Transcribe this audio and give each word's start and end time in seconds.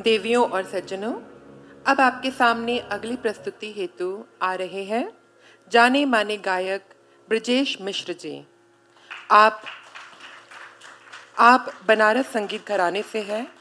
देवियों 0.00 0.50
और 0.50 0.64
सज्जनों, 0.64 1.12
अब 1.86 2.00
आपके 2.00 2.30
सामने 2.30 2.78
अगली 2.78 3.16
प्रस्तुति 3.16 3.72
हेतु 3.72 4.24
आ 4.42 4.54
रहे 4.54 4.84
हैं। 4.84 5.12
जाने 5.72 6.04
माने 6.04 6.36
गायक 6.36 6.84
ब्रजेश 7.28 7.80
मिश्र 7.80 8.12
जी। 8.12 8.46
आप 9.30 9.62
आप 11.38 11.72
बनारस 11.86 12.26
संगीत 12.26 12.66
घराने 12.66 13.02
से 13.02 13.22
हैं। 13.22 13.54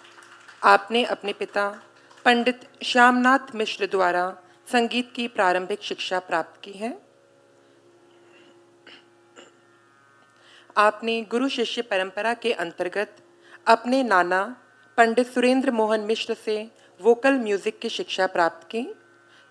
आपने 0.64 1.04
अपने 1.04 1.34
पिता 1.34 1.84
पंडित 2.26 2.70
श्यामनाथ 2.84 3.56
मिश्र 3.56 3.88
द्वारा 3.88 4.38
संगीत 4.72 5.14
की 5.16 5.28
प्रारंभिक 5.28 5.84
शिक्षा 5.84 6.20
प्राप्त 6.20 6.62
की 6.62 6.72
है। 6.72 7.02
आपने 10.78 11.22
गुरु 11.22 11.50
शिष्य 11.50 11.82
परंपरा 11.82 12.34
के 12.34 12.54
अंतर्गत 12.54 13.16
अपने 13.68 14.04
नाना 14.04 14.58
पंडित 14.98 15.28
सुरेंद्र 15.28 15.72
मोहन 15.72 16.02
मिश्र 16.02 16.34
से 16.36 16.56
वोकल 17.00 17.34
म्यूज़िक 17.34 17.80
की 17.80 17.90
शिक्षा 17.90 18.28
प्राप्त 18.28 18.68
की। 18.72 18.86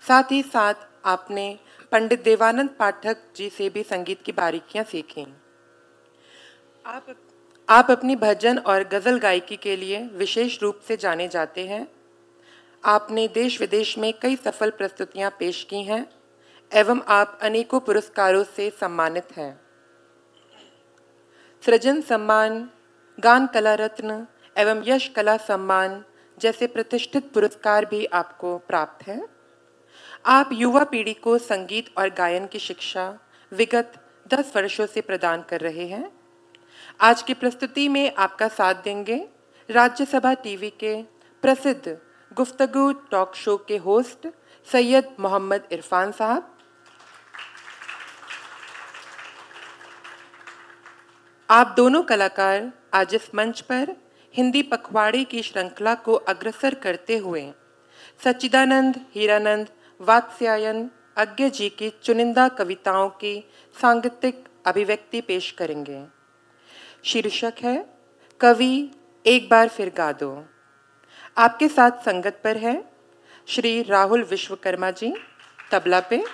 साथ 0.03 0.33
ही 0.33 0.43
साथ 0.43 0.75
आपने 1.05 1.59
पंडित 1.93 2.23
देवानंद 2.25 2.71
पाठक 2.79 3.23
जी 3.37 3.49
से 3.51 3.69
भी 3.71 3.83
संगीत 3.83 4.23
की 4.23 4.33
बारीकियाँ 4.33 4.85
सीखी। 4.85 5.27
आप 6.87 7.15
आप 7.69 7.91
अपनी 7.91 8.16
भजन 8.16 8.59
और 8.59 8.85
गज़ल 8.85 9.19
गायकी 9.19 9.57
के 9.57 9.77
लिए 9.77 10.03
विशेष 10.15 10.63
रूप 10.63 10.80
से 10.89 10.97
जाने 10.97 11.29
जाते 11.29 11.66
हैं। 11.66 11.87
आपने 12.85 13.27
देश 13.29 13.61
विदेश 13.61 13.97
में 13.99 14.13
कई 14.23 14.37
सफल 14.37 14.71
प्रस्तुतियाँ 14.71 15.30
पेश 15.38 15.63
की 15.71 15.83
हैं, 15.83 16.07
एवं 16.73 17.01
आप 17.09 17.38
अनेकों 17.43 17.80
पुरस्कारों 17.80 18.45
से 18.47 18.71
सम्मानित 18.71 19.37
हैं। 19.37 19.61
सृजन 21.63 22.01
सम्मान, 22.01 22.69
गान 23.19 23.47
कला 23.47 23.75
रत्न 23.75 24.27
एवं 24.61 24.83
यश 24.85 25.09
कला 25.09 25.37
सम्मान 25.37 26.05
जैसे 26.39 26.67
प्रतिष्ठित 26.67 27.31
पुरस्कार 27.33 27.85
भी 27.85 28.05
आपको 28.13 28.57
प्राप्त 28.59 29.07
हैं। 29.07 29.23
आप 30.27 30.51
युवा 30.52 30.83
पीढ़ी 30.85 31.15
को 31.15 31.37
संगीत 31.39 31.87
और 31.99 32.09
गायन 32.09 32.47
की 32.47 32.59
शिक्षा 32.59 33.05
विगत 33.52 33.93
दस 34.29 34.52
वर्षों 34.57 34.87
से 34.87 35.01
प्रदान 35.01 35.43
कर 35.43 35.61
रहे 35.61 35.87
हैं। 35.87 36.11
आज 37.01 37.23
की 37.23 37.35
प्रस्तुति 37.35 37.89
में 37.89 38.15
आपका 38.15 38.49
साथ 38.49 38.83
देंगे 38.85 39.17
राज्यसभा 39.69 40.35
टीवी 40.35 40.71
के 40.71 40.95
प्रसिद्ध 41.43 41.97
गुफ्तगु 42.33 42.93
टॉक 43.11 43.35
शो 43.35 43.57
के 43.69 43.77
होस्ट 43.77 44.29
सैयद 44.67 45.17
मोहम्मद 45.21 45.69
इरफान 45.73 46.13
साहब। 46.13 46.57
आप 51.49 51.74
दोनों 51.77 52.02
कलाकार 52.02 52.71
आज 52.95 53.15
इस 53.15 53.35
मंच 53.35 53.61
पर 53.61 53.97
हिंदी 54.35 54.63
पखवाड़े 54.63 55.25
की 55.25 55.43
श्रृंखला 55.43 55.95
को 55.95 56.15
अग्रसर 56.15 56.75
करते 56.75 57.17
हुए, 57.19 57.53
सच्चिदानंद, 58.25 59.07
हीरानंद, 59.15 59.69
वात्स्यायन 60.01 60.91
अज्ञ 61.17 61.51
जी 61.51 61.69
की 61.69 61.91
चुनिंदा 61.91 62.49
कविताओं 62.49 63.09
की 63.09 63.51
सांगीतिक 63.81 64.45
अभिव्यक्ति 64.67 65.21
पेश 65.21 65.51
करेंगे। 65.51 66.06
शीर्षक 67.05 67.53
है, 67.62 67.99
कवि, 68.41 68.91
एक 69.27 69.49
बार 69.49 69.69
फिर 69.69 69.93
गा 69.97 70.12
दो। 70.12 70.47
आपके 71.39 71.69
साथ 71.69 71.91
संगत 71.91 72.41
पर 72.45 72.56
है, 72.56 72.93
श्री 73.47 73.83
राहुल 73.83 74.23
विश्वकर्मा 74.23 74.91
जी, 74.91 75.15
तबला 75.73 76.01
पे। 76.01 76.25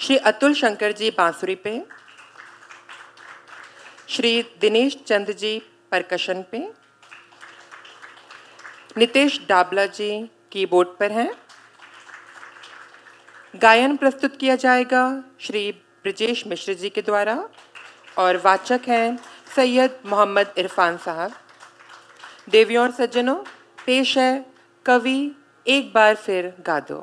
श्री 0.00 0.16
अतुल 0.16 0.54
शंकर 0.54 0.92
जी 0.92 1.10
बांसुरी 1.10 1.54
पे। 1.54 1.86
श्री 4.08 4.42
दिनेश 4.60 4.96
चंद 5.06 5.32
जी 5.32 5.62
परकशन 5.92 6.42
पे 6.50 6.58
नितेश 8.96 9.40
डाबला 9.48 9.86
जी 9.86 10.10
कीबोर्ड 10.52 10.88
पर 10.88 11.12
हैं। 11.12 11.30
गायन 13.54 13.96
प्रस्तुत 13.96 14.36
किया 14.36 14.56
जाएगा 14.56 15.02
श्री 15.40 15.70
ब्रजेश 16.02 16.46
मिश्र 16.46 16.74
जी 16.74 16.90
के 16.90 17.02
द्वारा 17.02 17.36
और 18.18 18.36
वाचक 18.36 18.88
हैं 18.88 19.18
सैयद 19.54 19.98
मोहम्मद 20.06 20.54
इरफान 20.58 20.96
साहब। 20.96 21.32
देवियों 22.48 22.82
और 22.84 22.90
सज्जनों, 22.90 23.36
पेश 23.86 24.16
है 24.18 24.46
कवि 24.86 25.20
एक 25.66 25.92
बार 25.94 26.14
फिर 26.14 26.52
गा 26.60 26.80
दो 26.80 26.98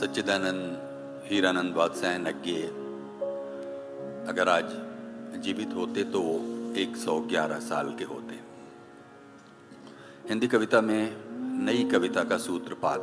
सच्चिदानंद, 0.00 0.76
हीरानंद 1.24 1.74
वात्स्याय 1.76 2.18
नग्गे। 2.18 2.62
अगर 4.28 4.48
आज 4.48 4.64
जीवित 5.42 5.74
होते 5.74 6.04
तो 6.04 6.20
वो 6.20 6.36
111 6.74 7.58
साल 7.58 7.92
के 7.98 8.04
होते। 8.04 8.38
हिंदी 10.28 10.46
कविता 10.46 10.80
में 10.80 11.16
नई 11.64 11.84
कविता 11.84 12.24
का 12.24 12.38
सूत्रपात 12.38 13.00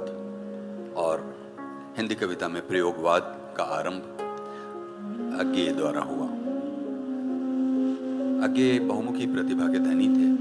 और 0.98 1.22
हिंदी 1.98 2.16
कविता 2.16 2.48
में 2.48 2.68
प्रयोगवाद 2.68 3.56
का 3.58 3.64
आरंभ 3.64 4.02
अज्ञे 5.40 5.68
द्वारा 5.72 6.02
हुआ। 6.02 6.28
अज्ञे 8.48 8.80
बहुमुखी 8.80 9.28
प्रतिभा 9.28 9.68
के 9.68 9.80
धनी 9.80 10.08
थे। 10.08 10.32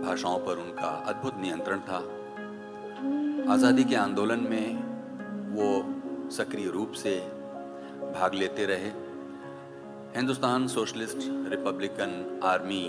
भाषाओं 0.00 0.38
पर 0.38 0.56
उनका 0.56 0.88
अद्भुत 1.06 1.34
नियंत्रण 1.40 1.78
था। 1.78 2.02
आज़ादी 3.52 3.84
के 3.84 3.96
आंदोलन 3.96 4.40
में 4.40 4.93
वो 5.54 6.30
सक्रिय 6.32 6.68
रूप 6.70 6.92
से 6.92 7.14
भाग 8.14 8.34
लेते 8.34 8.64
रहे। 8.66 8.90
हिंदुस्तान 10.16 10.66
सोशलिस्ट 10.68 11.18
रिपब्लिकन 11.50 12.40
आर्मी 12.44 12.84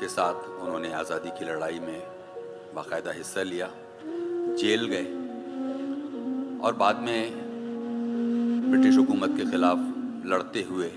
के 0.00 0.08
साथ 0.08 0.48
उन्होंने 0.60 0.92
आज़ादी 0.92 1.30
की 1.30 1.44
लड़ाई 1.44 1.78
में 1.80 2.00
बाकायदा 2.74 3.12
हिस्सा 3.12 3.42
लिया, 3.42 3.68
जेल 4.58 4.86
गए 4.86 5.04
और 6.64 6.74
बाद 6.74 7.00
में 7.00 7.20
ब्रिटिश 8.70 8.96
हुकूमत 8.96 9.36
के 9.36 9.44
ख़िलाफ़ 9.50 9.78
लड़ते 10.28 10.62
हुए 10.62 10.88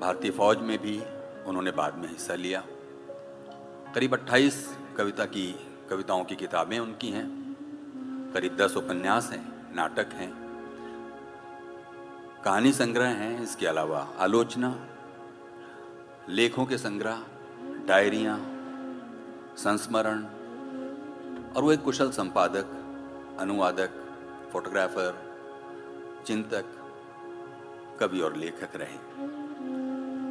भारतीय 0.00 0.30
फ़ौज 0.30 0.58
में 0.58 0.78
भी 0.78 1.00
उन्होंने 1.46 1.70
बाद 1.72 1.98
में 1.98 2.08
हिस्सा 2.08 2.34
लिया। 2.34 2.62
करीब 3.94 4.14
28 4.14 4.54
कविता 4.96 5.24
की 5.26 5.46
कविताओं 5.90 6.24
की 6.24 6.36
किताबें 6.36 6.78
उनकी 6.78 7.10
हैं। 7.10 7.43
करीब 8.34 8.56
दस 8.56 8.76
उपन्यास 8.76 9.28
हैं, 9.32 9.74
नाटक 9.74 10.12
हैं, 10.12 10.32
कहानी 12.44 12.72
संग्रह 12.72 13.08
हैं, 13.08 13.42
इसके 13.42 13.66
अलावा 13.66 13.98
आलोचना, 14.18 14.70
लेखों 16.28 16.64
के 16.66 16.78
संग्रह, 16.78 17.22
डायरियाँ, 17.88 18.36
संस्मरण, 19.56 20.24
और 21.56 21.62
वो 21.62 21.72
एक 21.72 21.82
कुशल 21.82 22.10
संपादक, 22.10 22.74
अनुवादक, 23.40 24.02
फोटोग्राफर, 24.52 25.22
चिंतक, 26.26 26.64
कवि 28.00 28.20
और 28.20 28.36
लेखक 28.36 28.76
रहे। 28.76 28.98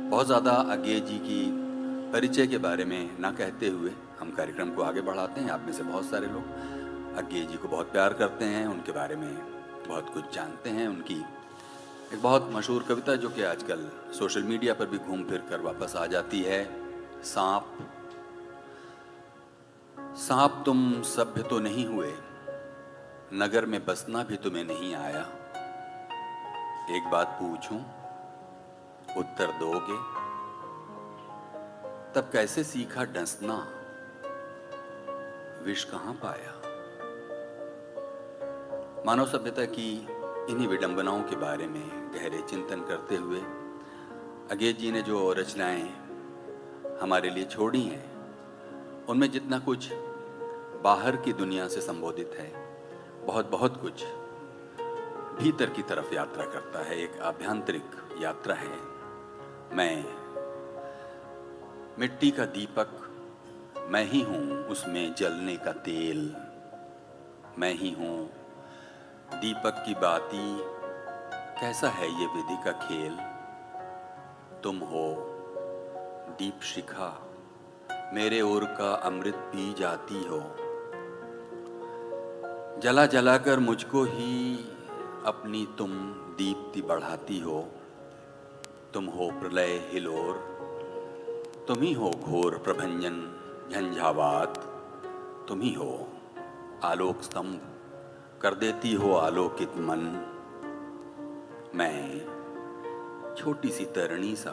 बहुत 0.10 0.26
ज़्यादा 0.26 0.52
अज्ञे 0.52 1.00
जी 1.00 1.18
की 1.20 1.42
परिचय 2.12 2.48
के 2.48 2.58
बारे 2.58 2.86
में 2.86 3.20
ना 3.20 3.32
कहते 3.32 3.68
हुए 3.68 3.92
हम 4.20 4.32
कार्यक्रम 4.32 4.70
को 4.70 4.82
आगे 4.82 5.02
बढ़ाते 5.02 5.42
हैं। 5.42 5.50
आप 5.50 5.62
में 5.66 5.74
से 5.74 5.84
बहुत 5.84 6.06
सारे 6.06 6.28
लोग 6.28 6.82
अज्ञे 7.18 7.42
जी 7.42 7.58
को 7.58 7.68
बहुत 7.68 7.92
प्यार 7.92 8.14
करते 8.14 8.46
हैं, 8.46 8.66
उनके 8.68 8.92
बारे 8.92 9.16
में 9.16 9.34
बहुत 9.88 10.14
कुछ 10.14 10.34
जानते 10.36 10.70
हैं, 10.70 10.88
उनकी 10.88 11.20
एक 12.14 12.22
बहुत 12.22 12.50
मशहूर 12.52 12.84
कविता 12.84 13.16
जो 13.16 13.30
कि 13.30 13.44
आजकल 13.44 13.90
सोशल 14.14 14.44
मीडिया 14.44 14.74
पर 14.74 14.86
भी 14.86 14.98
घूम 14.98 15.24
फिर 15.24 15.42
कर 15.50 15.62
वापस 15.62 15.96
आ 15.96 16.06
जाती 16.06 16.42
है, 16.42 16.64
सांप। 17.24 17.78
सांप 20.18 20.62
तुम 20.66 21.02
सभ्य 21.02 21.44
तो 21.44 21.60
नहीं 21.60 21.86
हुए, 21.86 22.14
नगर 23.34 23.66
में 23.66 23.86
बसना 23.86 24.24
भी 24.24 24.38
तुम्हें 24.38 24.64
नहीं 24.64 24.94
आया। 24.96 25.22
एक 26.96 27.10
बात 27.12 27.38
पूछूँ, 27.42 27.80
उत्तर 29.18 29.52
दोगे? 29.60 29.98
तब 32.14 32.30
कैसे 32.32 32.64
सीखा 32.64 33.04
डसना? 33.14 33.56
विष 35.66 35.84
कहाँ 35.84 36.14
पाया? 36.14 36.63
मानव 39.06 39.26
सभ्यता 39.26 39.64
की 39.66 39.90
इन्हीं 40.50 40.68
विडंबनाओं 40.68 41.22
के 41.22 41.36
बारे 41.36 41.66
में 41.68 42.14
गहरे 42.14 42.42
चिंतन 42.42 42.82
करते 42.82 43.16
हुए 43.16 43.40
अगेत 44.52 44.78
जी 44.80 44.92
ने 44.92 45.02
जो 45.02 45.32
रचनाएँ 45.34 45.82
हमारे 47.02 47.30
लिए 47.30 47.46
छोड़ी 47.46 47.82
हैं, 47.82 49.06
उनमें 49.06 49.30
जितना 49.32 49.60
कुछ 49.60 49.90
बाहर 50.84 51.16
की 51.16 51.34
दुनिया 51.34 51.68
से 51.68 51.82
संबोधित 51.82 52.36
है 52.40 52.52
बहुत 53.26 53.50
बहुत 53.52 53.82
कुछ 53.82 54.04
भीतर 55.40 55.70
की 55.70 55.82
तरफ़ 55.82 56.14
यात्रा 56.16 56.46
करता 56.46 56.84
है, 56.84 57.00
एक 57.04 57.20
आभ्यांतरिक 57.22 58.20
यात्रा 58.22 58.56
है। 58.56 58.78
मैं 59.76 60.06
मिट्टी 62.00 62.32
का 62.32 62.46
दीपक, 62.46 62.90
मैं 63.90 64.06
ही 64.06 64.22
हूँ 64.22 64.64
उसमें 64.66 65.14
जलने 65.16 65.56
का 65.58 65.72
तेल, 65.82 66.24
मैं 67.60 67.74
ही 67.74 67.92
हूँ 67.92 68.43
दीपक 69.34 69.84
की 69.86 69.94
बाती, 69.94 70.58
कैसा 71.62 71.90
है 71.90 72.08
ये 72.20 72.26
विधि 72.26 72.58
का 72.66 72.72
खेल? 72.72 73.18
तुम 74.62 74.78
हो 74.78 75.06
दीप 76.40 76.62
शिखा, 76.64 77.10
मेरे 78.14 78.42
ओर 78.42 78.66
का 78.66 78.94
अमृत 79.04 79.36
पी 79.36 79.74
जाती 79.74 80.24
हो। 80.24 80.40
जला 82.80 83.06
जलाकर 83.06 83.60
मुझको 83.60 84.04
ही 84.04 84.56
अपनी 85.26 85.68
तुम 85.78 85.90
दीप्ति 86.38 86.82
बढ़ाती 86.82 87.40
हो। 87.40 87.62
तुम 88.94 89.06
हो 89.06 89.30
प्रलय 89.32 89.90
हिलोर 89.92 90.42
तुम 91.68 91.82
ही 91.82 91.94
हो 91.94 92.10
घोर 92.10 92.58
प्रभंजन, 92.58 93.20
झंझावात, 93.72 94.58
तुम 95.48 95.62
ही 95.62 95.74
हो 95.74 96.08
आलोक 96.84 97.22
स्तंभ 97.22 97.70
कर 98.44 98.54
देती 98.54 98.94
हो 98.94 99.12
आलोकित 99.16 99.76
मन। 99.80 100.00
मैं 101.76 103.36
छोटी 103.36 103.70
सी 103.70 103.86
तरणी 103.86 104.36
सा, 104.36 104.52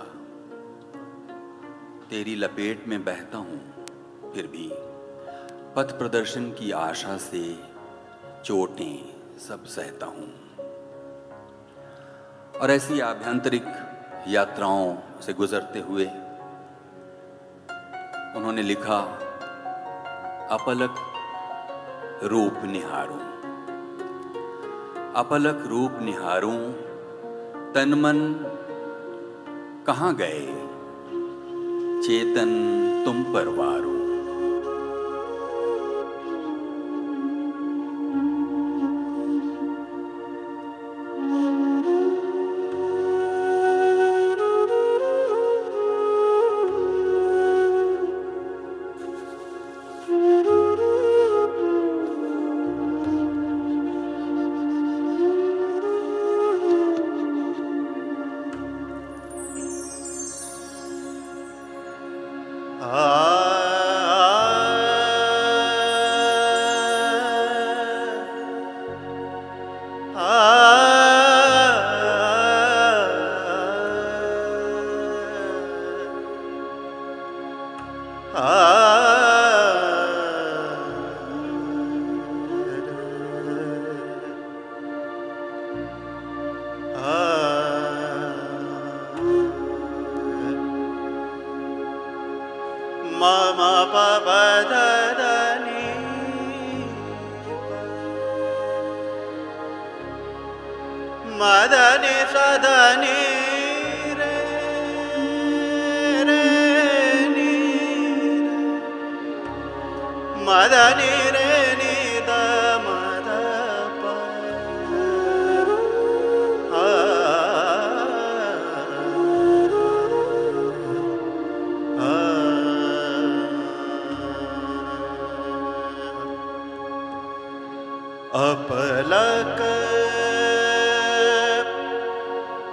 तेरी 2.11 2.35
लपेट 2.35 2.87
में 2.89 3.05
बहता 3.05 3.39
हूँ, 3.39 3.61
फिर 4.35 4.47
भी 4.47 4.69
पथ 5.77 5.97
प्रदर्शन 5.99 6.51
की 6.51 6.71
आशा 6.73 7.17
से 7.17 7.43
चोटें 8.45 9.39
सब 9.39 9.65
सहता 9.67 10.07
हूँ। 10.07 10.29
और 12.61 12.71
ऐसी 12.71 13.01
आभ्यंतरिक 13.01 13.67
यात्राओं 14.29 14.97
से 15.21 15.33
गुजरते 15.33 15.81
हुए 15.81 16.07
उन्होंने 18.37 18.63
लिखा, 18.63 19.01
अपलक 20.51 21.03
रूप 22.25 22.63
निहारूं। 22.65 23.30
अपलक 25.17 25.65
रूप 25.67 25.99
निहारूं 26.03 26.73
तन 27.73 27.95
मन 27.95 28.19
कहाँ 29.87 30.15
गए? 30.15 30.47
चेतन 32.03 32.51
तुम 33.05 33.23
पर 33.23 33.49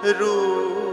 रूप 0.08 0.87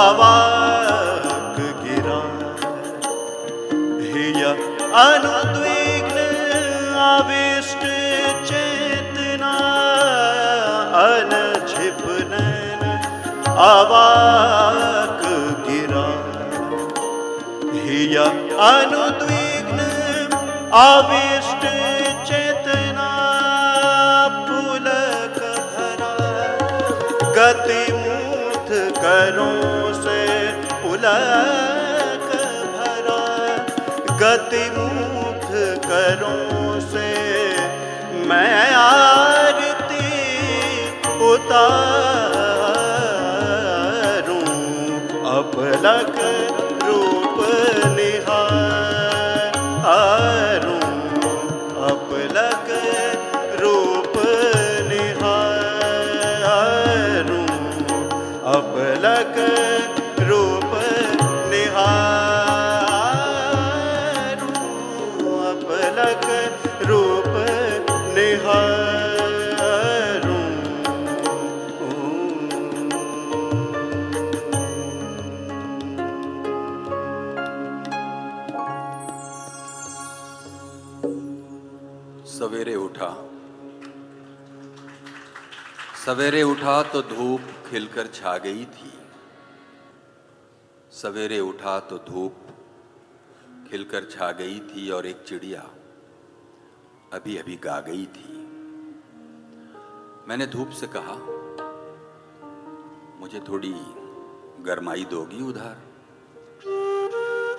आवाक 0.00 1.56
गिरा 1.82 2.20
हिया 4.12 4.50
अनुद्विग्न 5.02 6.18
आविष्ट 7.06 7.82
चेतना 8.50 9.52
अनझिप 11.02 12.02
नैन 12.32 12.82
अवाक 13.68 15.22
गिरा 15.68 16.06
हिया 17.84 18.24
अनुद्विग्न 18.70 19.80
आविष्ट 20.86 21.39
गति 34.21 34.65
मूर्त 34.73 35.45
करों 35.85 36.79
से 36.81 37.07
मैं 38.29 38.73
आरती 38.73 40.09
उतारूं 41.27 41.79
अपलक 45.31 46.19
रूप 46.83 47.39
निहारूं 47.95 48.37
अपलक 51.89 52.69
रूप 53.61 54.19
निहारूं 54.91 55.39
अपलक 58.55 59.35
सवेरे 82.61 82.75
उठा। 82.75 83.07
सवेरे 86.05 86.41
उठा 86.43 86.81
तो 86.83 87.01
धूप 87.01 87.41
खिलकर 87.69 88.07
छा 88.07 88.37
गई 88.37 88.65
थी। 88.65 88.91
सवेरे 90.91 91.39
उठा 91.39 91.79
तो 91.89 91.97
धूप 92.09 92.35
खिलकर 93.71 94.07
छा 94.11 94.31
गई 94.31 94.59
थी 94.67 94.89
और 94.91 95.05
एक 95.05 95.23
चिड़िया 95.27 95.61
अभी 97.13 97.37
अभी 97.37 97.55
गा 97.63 97.79
गई 97.81 98.05
थी। 98.05 98.37
मैंने 100.27 100.47
धूप 100.47 100.77
से 100.81 100.87
कहा, 100.95 101.17
मुझे 103.21 103.39
थोड़ी 103.49 103.73
गरमाई 104.63 105.05
दोगी 105.09 105.43
उधार? 105.43 105.83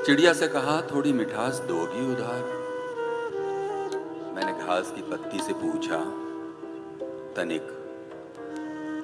चिड़िया 0.06 0.32
से 0.32 0.48
कहा, 0.48 0.80
थोड़ी 0.94 1.12
मिठास 1.12 1.62
दोगी 1.68 2.12
उधार। 2.12 2.60
मैंने 4.34 4.52
घास 4.66 4.90
की 4.90 5.02
पत्ती 5.02 5.38
से 5.38 5.52
पूछा, 5.52 5.98
तनिक 7.36 7.62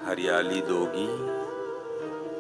हरियाली 0.07 0.61
दोगी 0.61 1.07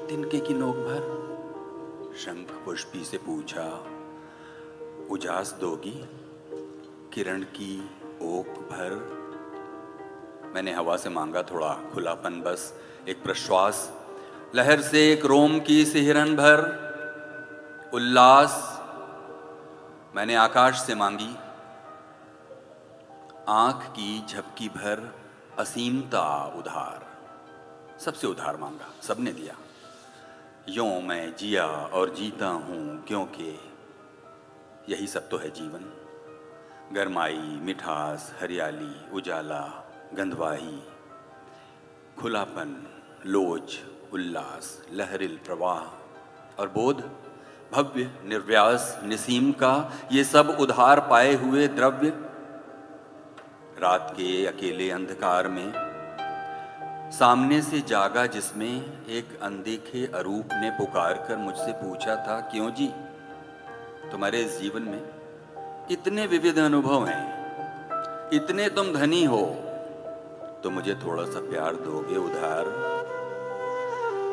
तिनके 0.06 0.40
की 0.40 0.54
नोक 0.54 0.76
भर? 0.76 2.14
शंख 2.16 2.50
पुष्पी 2.64 3.04
से 3.04 3.18
पूछा, 3.18 3.64
उजास 5.10 5.52
दोगी 5.60 6.08
किरण 7.12 7.42
की 7.42 7.90
ओक 8.22 8.46
भर? 8.46 8.94
मैंने 10.54 10.72
हवा 10.72 10.96
से 10.96 11.08
मांगा 11.08 11.42
थोड़ा 11.42 11.72
खुलापन 11.94 12.42
बस, 12.46 12.72
एक 13.08 13.22
प्रश्वास, 13.22 13.92
लहर 14.54 14.80
से 14.80 15.12
एक 15.12 15.24
रोम 15.24 15.60
की 15.60 15.84
सिहरन 15.84 16.36
भर? 16.36 16.64
उल्लास? 17.94 18.56
मैंने 20.16 20.34
आकाश 20.34 20.80
से 20.80 20.94
मांगी 20.94 21.36
आँख 23.48 23.86
की 23.86 24.26
झपकी 24.28 24.68
भर 24.68 25.14
असीमता 25.58 26.54
उधार। 26.56 27.06
सबसे 28.00 28.26
उधार 28.26 28.56
मांगा, 28.56 28.88
सबने 29.02 29.32
दिया। 29.32 29.54
यो 30.68 31.00
मैं 31.00 31.36
जिया 31.36 31.66
और 31.66 32.14
जीता 32.14 32.48
हूँ, 32.48 33.04
क्योंकि 33.04 33.60
यही 34.88 35.06
सब 35.06 35.28
तो 35.28 35.38
है 35.38 35.50
जीवन। 35.50 35.92
गरमाई, 36.92 37.58
मिठास, 37.62 38.34
हरियाली, 38.40 39.10
उजाला, 39.12 39.84
गंधवाही, 40.14 40.82
खुलापन, 42.18 42.86
लोच, 43.26 43.80
उल्लास, 44.12 44.82
लहरिल 44.92 45.40
प्रवाह 45.46 45.80
और 46.60 46.68
बोध, 46.68 47.10
भव्य, 47.72 48.10
निर्व्यास, 48.24 49.00
निसीम 49.04 49.52
का 49.52 49.92
ये 50.12 50.24
सब 50.24 50.56
उधार 50.60 51.00
पाए 51.00 51.34
हुए 51.34 51.68
द्रव्य 51.68 52.27
रात 53.78 54.12
के 54.16 54.46
अकेले 54.46 54.90
अंधकार 54.90 55.48
में, 55.48 55.72
सामने 57.12 57.60
से 57.62 57.80
जागा 57.88 58.24
जिसमें 58.26 58.70
एक 59.08 59.38
अनदेखे 59.42 60.04
अरूप 60.14 60.48
ने 60.52 60.70
पुकार 60.78 61.24
कर 61.28 61.36
मुझसे 61.38 61.72
पूछा 61.74 62.16
था, 62.26 62.40
क्यों 62.50 62.70
जी? 62.70 62.88
तुम्हारे 64.10 64.40
इस 64.40 64.58
जीवन 64.60 64.82
में 64.84 65.02
इतने 65.90 66.26
विविध 66.26 66.58
अनुभव 66.58 67.06
हैं, 67.06 68.30
इतने 68.32 68.68
तुम 68.70 68.92
धनी 68.94 69.24
हो 69.26 69.44
तो 70.62 70.70
मुझे 70.70 70.94
थोड़ा 70.96 71.24
सा 71.24 71.40
प्यार 71.42 71.74
दोगे, 71.78 72.16
उधार, 72.18 72.64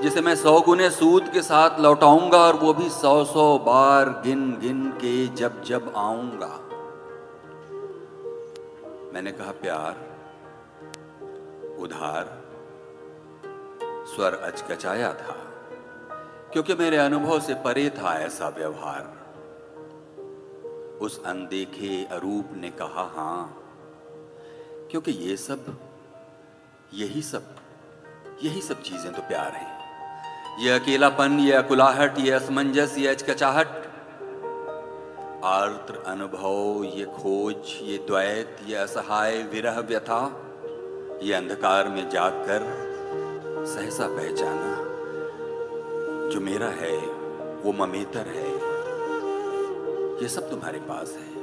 जिसे 0.01 0.21
मैं 0.21 0.35
सौ 0.35 0.59
गुने 0.61 0.89
सूद 0.91 1.29
के 1.33 1.41
साथ 1.43 1.79
लौटाऊँगा 1.79 2.37
और 2.39 2.55
वो 2.59 2.73
भी 2.73 2.89
सौ 2.91 3.23
सौ 3.25 3.57
बार 3.65 4.09
गिन 4.25 4.51
गिन 4.61 4.87
के 5.01 5.15
जब 5.35 5.61
जब 5.63 5.93
आऊँगा। 5.97 6.53
मैंने 9.15 9.31
कहा, 9.31 9.51
प्यार, 9.51 9.99
उधार, 11.79 12.29
स्वर 14.05 14.33
अचकचाया 14.33 15.13
था, 15.13 15.35
क्योंकि 16.53 16.73
मेरे 16.73 16.97
अनुभव 16.97 17.39
से 17.39 17.53
परे 17.53 17.89
था 17.89 18.13
ऐसा 18.19 18.49
व्यवहार। 18.49 19.03
उस 21.01 21.23
अनदेखे 21.25 22.03
अरूप 22.11 22.49
ने 22.55 22.69
कहा, 22.69 23.03
हाँ, 23.15 23.63
क्योंकि 24.91 25.11
ये 25.11 25.37
सब, 25.37 25.77
यही 26.93 27.21
सब 27.21 27.55
यही 28.43 28.61
सब 28.61 28.81
चीज़ें 28.81 29.13
तो 29.13 29.21
प्यार 29.21 29.51
हैं। 29.51 30.59
ये 30.59 30.71
अकेलापन, 30.71 31.39
ये 31.39 31.53
अकुलाहट, 31.53 32.19
ये 32.19 32.31
असमंजस, 32.31 32.97
ये 32.97 33.07
अचकचाहट 33.07 33.84
आर्द्र 35.45 36.03
अनुभव, 36.05 36.83
ये 36.83 37.05
खोज, 37.05 37.55
ये 37.81 37.97
द्वैत, 37.97 38.57
ये 38.67 38.75
असहाय, 38.75 39.43
विरह, 39.43 39.79
व्यथा, 39.79 40.45
ये 41.23 41.33
अंधकार 41.33 41.89
में 41.89 42.09
जागकर 42.09 42.61
सहसा 43.67 44.07
पहचाना। 44.07 44.77
जो 46.29 46.39
मेरा 46.39 46.67
है, 46.67 46.97
वो 47.61 47.73
ममेतर 47.73 48.19
है। 48.19 48.51
ये 50.21 50.29
सब 50.29 50.49
तुम्हारे 50.49 50.79
पास 50.79 51.11
है। 51.11 51.35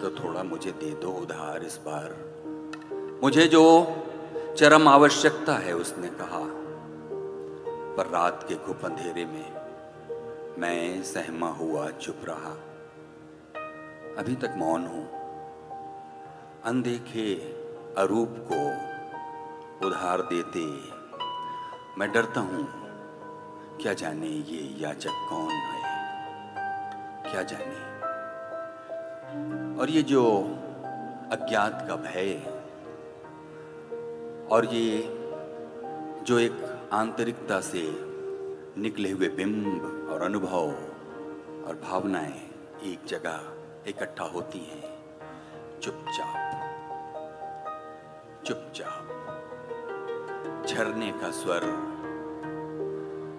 तो 0.00 0.10
थोड़ा 0.10 0.42
मुझे 0.42 0.70
दे 0.70 0.90
दो 0.90 1.08
उधार 1.08 1.62
इस 1.62 1.80
बार। 1.86 2.16
मुझे 3.22 3.46
जो 3.46 3.86
चरम 4.58 4.88
आवश्यकता 4.88 5.54
है, 5.54 5.76
उसने 5.76 6.08
कहा। 6.08 6.48
पर 7.96 8.06
रात 8.06 8.46
के 8.48 8.54
गुप 8.54 8.84
अंधेरे 8.84 9.24
में 9.24 9.52
मैं 10.58 11.02
सहमा 11.02 11.48
हुआ, 11.48 11.90
चुप 11.90 12.16
रहा। 12.24 12.71
अभी 14.18 14.34
तक 14.34 14.54
मौन 14.56 14.86
हूँ। 14.86 15.08
अनदेखे 16.62 17.34
अरूप 17.98 18.34
को 18.52 18.58
उधार 19.86 20.22
देते 20.22 20.64
मैं 21.98 22.12
डरता 22.12 22.40
हूँ। 22.40 22.68
क्या 23.82 23.92
जाने 23.92 24.26
ये 24.26 24.82
याचक 24.82 25.26
कौन 25.30 25.50
है? 25.50 25.80
क्या 27.32 27.42
जाने? 27.42 27.80
और 29.80 29.90
ये 29.90 30.02
जो 30.02 30.40
अज्ञात 31.32 31.84
का 31.88 31.96
भय, 31.96 32.34
और 34.50 34.64
ये 34.64 35.18
जो 36.22 36.38
एक 36.38 36.88
आंतरिकता 36.92 37.60
से 37.60 37.82
निकले 38.80 39.10
हुए 39.10 39.28
बिंब 39.28 40.08
और 40.12 40.22
अनुभव 40.22 40.68
और 41.66 41.80
भावनाएँ 41.82 42.50
एक 42.84 43.04
जगह 43.04 43.51
इकट्ठा 43.86 44.24
होती 44.24 44.58
हैं। 44.58 44.92
चुपचाप। 45.80 46.52
चुपचाप। 48.46 49.08
झरने 50.66 51.12
का 51.12 51.30
स्वर 51.30 51.64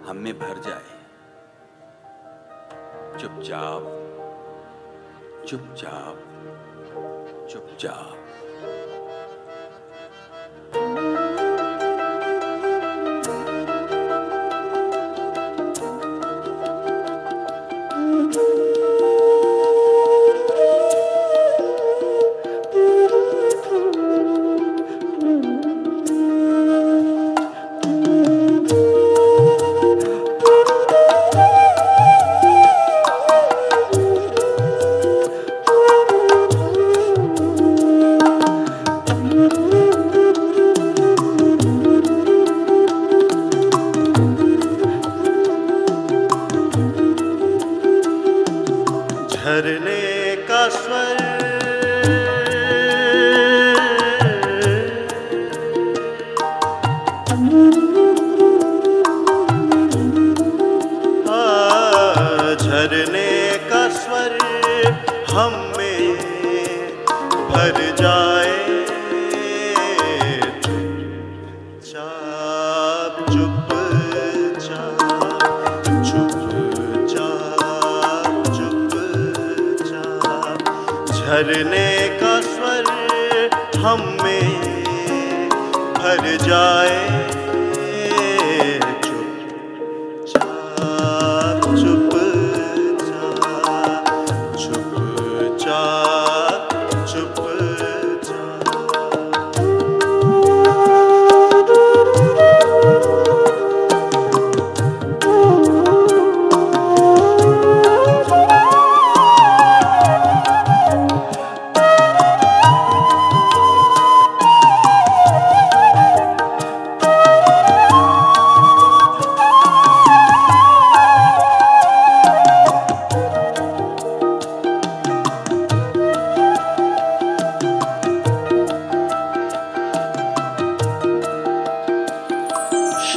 हम 0.10 0.18
में 0.18 0.40
भर 0.40 0.58
जाए। 0.58 1.04
चुपचाप। 3.20 3.84
चुपचाप। 5.48 6.16
चुपचाप। 7.52 8.23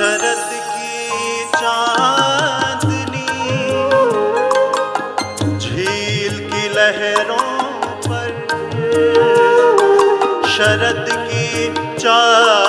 शरद 0.07 0.51
की 0.66 1.45
चांदनी 1.53 3.27
झील 5.59 6.38
की 6.51 6.69
लहरों 6.75 7.40
पर 8.07 8.31
शरद 10.55 11.05
की 11.11 11.75
चाँद 11.99 12.66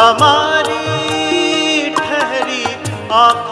हमारी 0.00 1.90
ठहरी 1.96 2.62
आप 3.22 3.49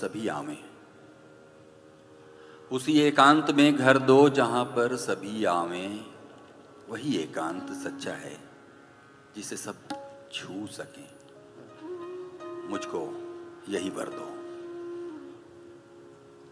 सभी 0.00 0.28
आवे 0.28 0.58
उसी 2.72 3.00
एकांत 3.00 3.50
में 3.50 3.76
घर 3.76 3.98
दो 3.98 4.28
जहाँ 4.30 4.64
पर 4.64 4.96
सभी 4.96 5.44
आवे 5.44 5.86
वही 6.90 7.16
एकांत 7.16 7.70
सच्चा 7.76 8.12
है, 8.12 8.36
जिसे 9.36 9.56
सब 9.56 9.76
छू 10.32 10.66
सकें। 10.66 11.08
मुझको 12.70 13.00
यही 13.68 13.90
वर 13.90 14.08
दो। 14.08 14.26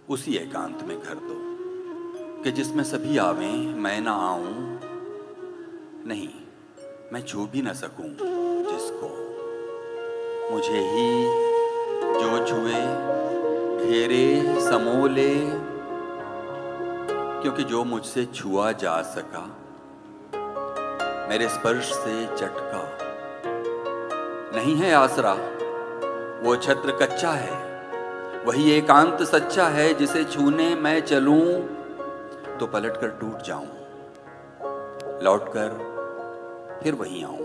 उसी 0.09 0.37
एकांत 0.37 0.83
में 0.83 0.97
घर 0.99 1.15
दो, 1.15 1.39
कि 2.43 2.51
जिसमें 2.53 2.85
सभी 2.85 3.19
आवे 3.19 3.51
मैं 3.79 4.01
ना 4.01 4.13
आऊँ, 4.25 4.55
नहीं, 6.07 6.29
मैं 7.13 7.23
छू 7.27 7.47
भी 7.47 7.63
ना 7.63 7.73
सकूँ 7.75 8.11
जिसको 8.65 9.11
मुझे 10.51 10.81
ही 10.89 11.09
जो 12.15 12.47
छुए। 12.47 13.18
घेरे, 13.79 14.61
समोले, 14.61 15.35
क्योंकि 17.43 17.65
जो 17.65 17.85
मुझसे 17.85 18.25
छुआ 18.27 18.71
जा 18.73 19.01
सका, 19.11 19.45
मेरे 21.29 21.49
स्पर्श 21.49 21.93
से 21.95 22.25
चटका। 22.29 22.83
नहीं 24.57 24.75
है 24.77 24.93
आसरा, 24.95 25.33
वो 26.43 26.57
छत्र 26.57 26.97
कच्चा 27.03 27.31
है, 27.33 27.57
वही 28.45 28.71
एकांत 28.73 29.23
सच्चा 29.25 29.67
है, 29.69 29.93
जिसे 29.95 30.25
छूने 30.25 30.75
मैं 30.77 31.01
चलूँ 31.01 31.45
तो 32.61 32.67
पलट 32.67 32.97
कर 32.97 33.09
टूट 33.21 33.43
जाऊँ, 33.43 33.67
लौट 35.23 35.49
कर 35.49 35.69
फिर 36.83 36.95
वहीं 36.95 37.25
आऊँ, 37.25 37.45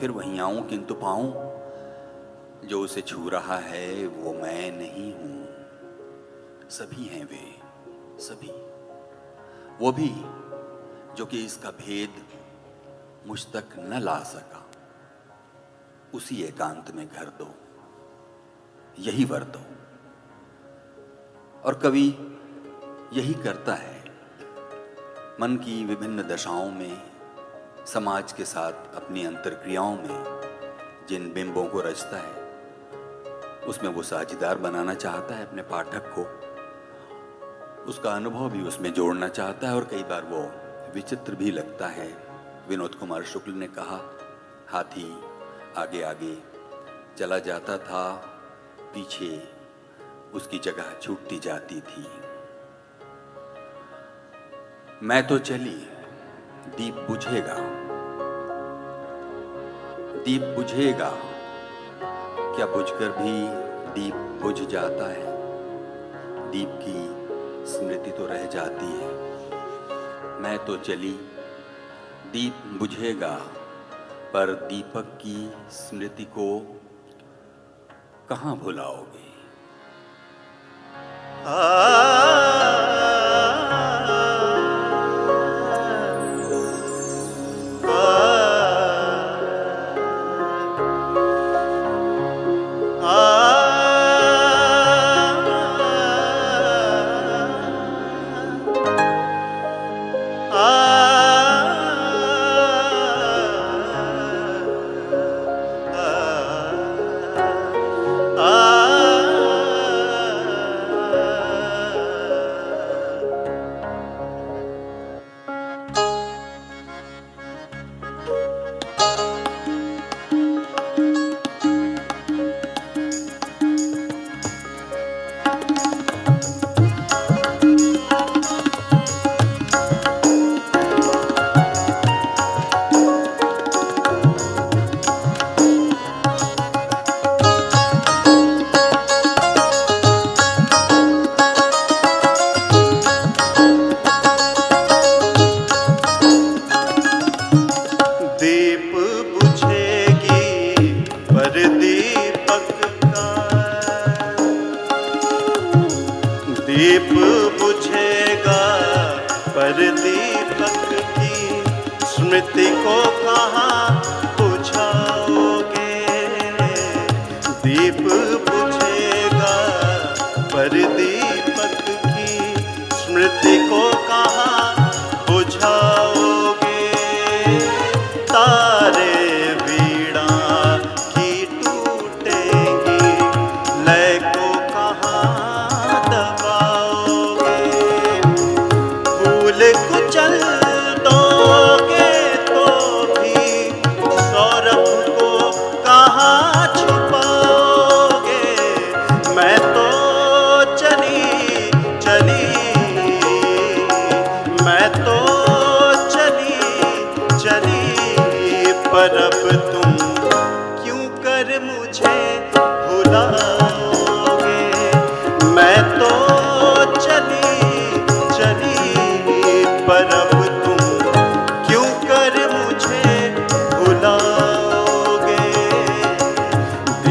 फिर 0.00 0.10
वहीं 0.10 0.40
आऊँ, 0.40 0.66
किंतु 0.68 0.94
पाऊँ 0.94 1.47
जो 2.64 2.80
उसे 2.80 3.00
छू 3.00 3.28
रहा 3.28 3.58
है, 3.58 4.06
वो 4.06 4.32
मैं 4.32 4.72
नहीं 4.72 5.12
हूँ। 5.14 5.48
सभी 6.70 7.04
हैं 7.04 7.24
वे, 7.24 7.60
सभी। 8.22 8.50
वो 9.84 9.92
भी, 9.92 10.10
जो 11.14 11.26
कि 11.26 11.44
इसका 11.44 11.70
भेद 11.70 12.24
मुझ 13.26 13.46
तक 13.46 13.64
न 13.78 14.00
ला 14.00 14.18
सका। 14.18 14.66
उसी 16.14 16.42
एकांत 16.42 16.90
में 16.90 17.08
घर 17.08 17.24
दो, 17.24 17.54
यही 18.98 19.24
वर 19.24 19.44
दो। 19.44 19.60
और 21.64 21.74
कवि 21.74 22.06
यही 23.12 23.34
करता 23.34 23.74
है, 23.74 24.04
मन 25.40 25.56
की 25.56 25.84
विभिन्न 25.84 26.22
दशाओं 26.22 26.70
में, 26.70 27.10
समाज 27.86 28.32
के 28.32 28.44
साथ 28.44 28.72
अपनी 28.72 29.24
अंतर्क्रियाओं 29.24 29.96
में, 29.96 30.48
जिन 31.08 31.32
बिंबों 31.32 31.66
को 31.66 31.80
रचता 31.80 32.16
है। 32.16 32.37
उसमें 33.68 33.90
वो 33.90 34.02
साझीदार 34.02 34.58
बनाना 34.58 34.94
चाहता 34.94 35.34
है 35.34 35.46
अपने 35.46 35.62
पाठक 35.62 36.12
को। 36.18 36.22
उसका 37.82 38.12
अनुभव 38.12 38.50
भी 38.50 38.62
उसमें 38.62 38.92
जोड़ना 38.92 39.28
चाहता 39.28 39.68
है 39.68 39.74
और 39.74 39.84
कई 39.84 40.02
बार 40.02 40.22
वो 40.22 40.40
विचित्र 40.94 41.34
भी 41.34 41.50
लगता 41.50 41.86
है। 41.86 42.08
विनोद 42.68 42.94
कुमार 42.94 43.22
शुक्ल 43.22 43.52
ने 43.52 43.66
कहा, 43.66 44.00
हाथी 44.68 45.22
आगे 45.76 46.02
आगे 46.02 46.38
चला 47.18 47.38
जाता 47.38 47.78
था, 47.78 48.10
पीछे 48.82 49.48
उसकी 50.34 50.58
जगह 50.58 50.98
छूटती 51.02 51.38
जाती 51.38 51.80
थी। 51.80 52.06
मैं 55.02 55.26
तो 55.26 55.38
चली, 55.38 55.78
दीप 56.76 56.94
बुझेगा 56.94 57.88
दीप 60.18 60.42
बुझेगा। 60.42 61.37
क्या 62.58 62.66
बुझकर 62.66 63.08
भी 63.08 63.32
दीप 63.92 64.14
बुझ 64.14 64.60
जाता 64.60 65.10
है? 65.10 65.26
दीप 66.50 66.68
की 66.82 67.02
स्मृति 67.72 68.10
तो 68.10 68.26
रह 68.26 68.46
जाती 68.46 68.86
है। 68.86 69.10
मैं 70.40 70.64
तो 70.66 70.76
चली, 70.76 71.12
दीप 72.32 72.54
बुझेगा, 72.78 73.38
पर 74.32 74.52
दीपक 74.54 75.18
की 75.22 75.52
स्मृति 75.70 76.24
को 76.24 76.80
कहाँ 78.28 78.56
भुलाओगे? 78.56 79.28
Ah 81.46 82.37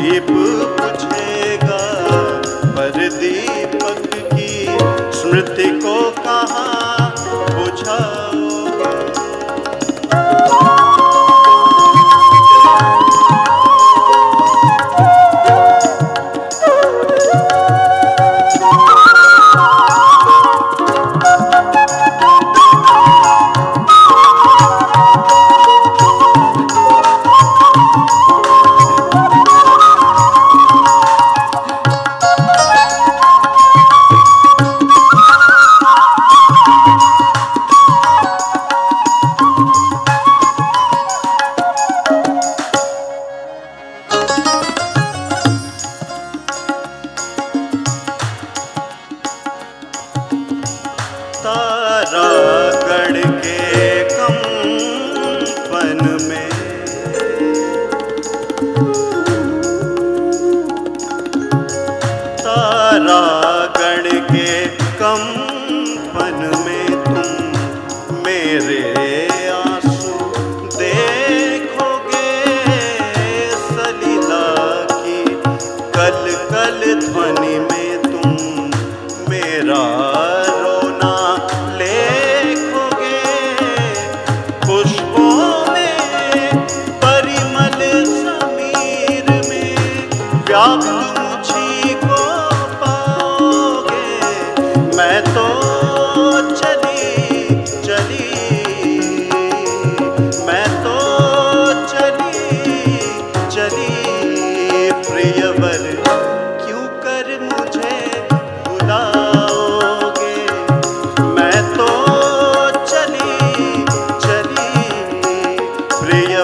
दीप 0.07 0.76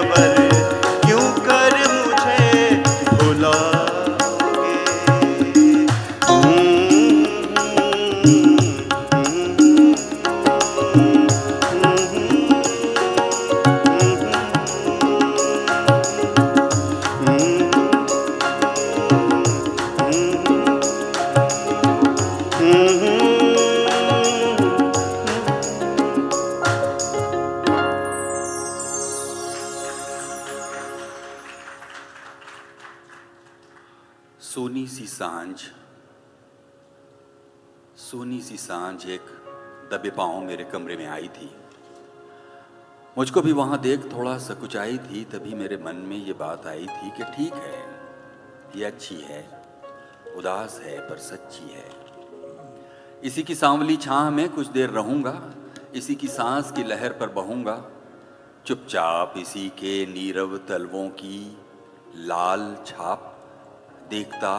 बर 0.02 0.43
दबे 40.04 40.10
पाँव 40.16 40.40
मेरे 40.44 40.64
कमरे 40.64 40.96
में 40.96 41.06
आई 41.06 41.28
थी। 41.28 41.48
मुझको 43.16 43.40
भी 43.42 43.52
वहाँ 43.52 43.78
देख 43.80 44.00
थोड़ा 44.12 44.36
सकुचाई 44.38 44.98
थी, 44.98 45.24
तभी 45.24 45.54
मेरे 45.54 45.76
मन 45.76 45.96
में 46.08 46.16
ये 46.16 46.32
बात 46.32 46.66
आई 46.66 46.86
थी 46.86 47.10
कि 47.10 47.24
ठीक 47.36 47.54
है, 47.54 47.80
ये 48.76 48.84
अच्छी 48.84 49.16
है, 49.20 49.40
उदास 50.36 50.78
है, 50.84 50.98
पर 51.00 51.18
सच्ची 51.18 51.72
है। 51.72 51.88
इसी 53.24 53.42
की 53.42 53.54
सांवली 53.54 53.96
छाह 53.96 54.30
में 54.30 54.48
कुछ 54.48 54.66
देर 54.66 54.90
रहूँगा, 54.90 55.34
इसी 55.94 56.14
की 56.14 56.28
सांस 56.28 56.72
की 56.72 56.84
लहर 56.84 57.12
पर 57.12 57.28
बहूँगा। 57.32 57.82
चुपचाप 58.66 59.34
इसी 59.38 59.68
के 59.78 60.04
नीरव 60.06 60.56
तलवों 60.68 61.08
की 61.08 61.58
लाल 62.16 62.74
छाप 62.86 63.30
देखता 64.10 64.56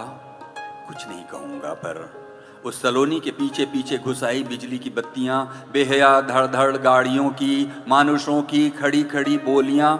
कुछ 0.88 1.08
नहीं 1.08 1.24
कहूँगा, 1.24 1.74
पर 1.74 2.25
उस 2.66 2.82
सलोनी 2.82 3.20
के 3.20 3.32
पीछे 3.32 3.66
पीछे 3.66 3.98
घुस 3.98 4.24
आई 4.24 4.44
बिजली 4.44 4.78
की 4.78 4.90
बत्तियाँ, 4.90 5.70
बेहया 5.74 6.22
धड़ 6.22 6.46
धड़ 6.48 6.78
गाड़ियों 6.78 7.30
की, 7.32 7.72
मानुषों 7.88 8.42
की 8.44 8.70
खड़ी 8.70 9.04
खड़ी 9.04 9.38
बोलियाँ। 9.38 9.92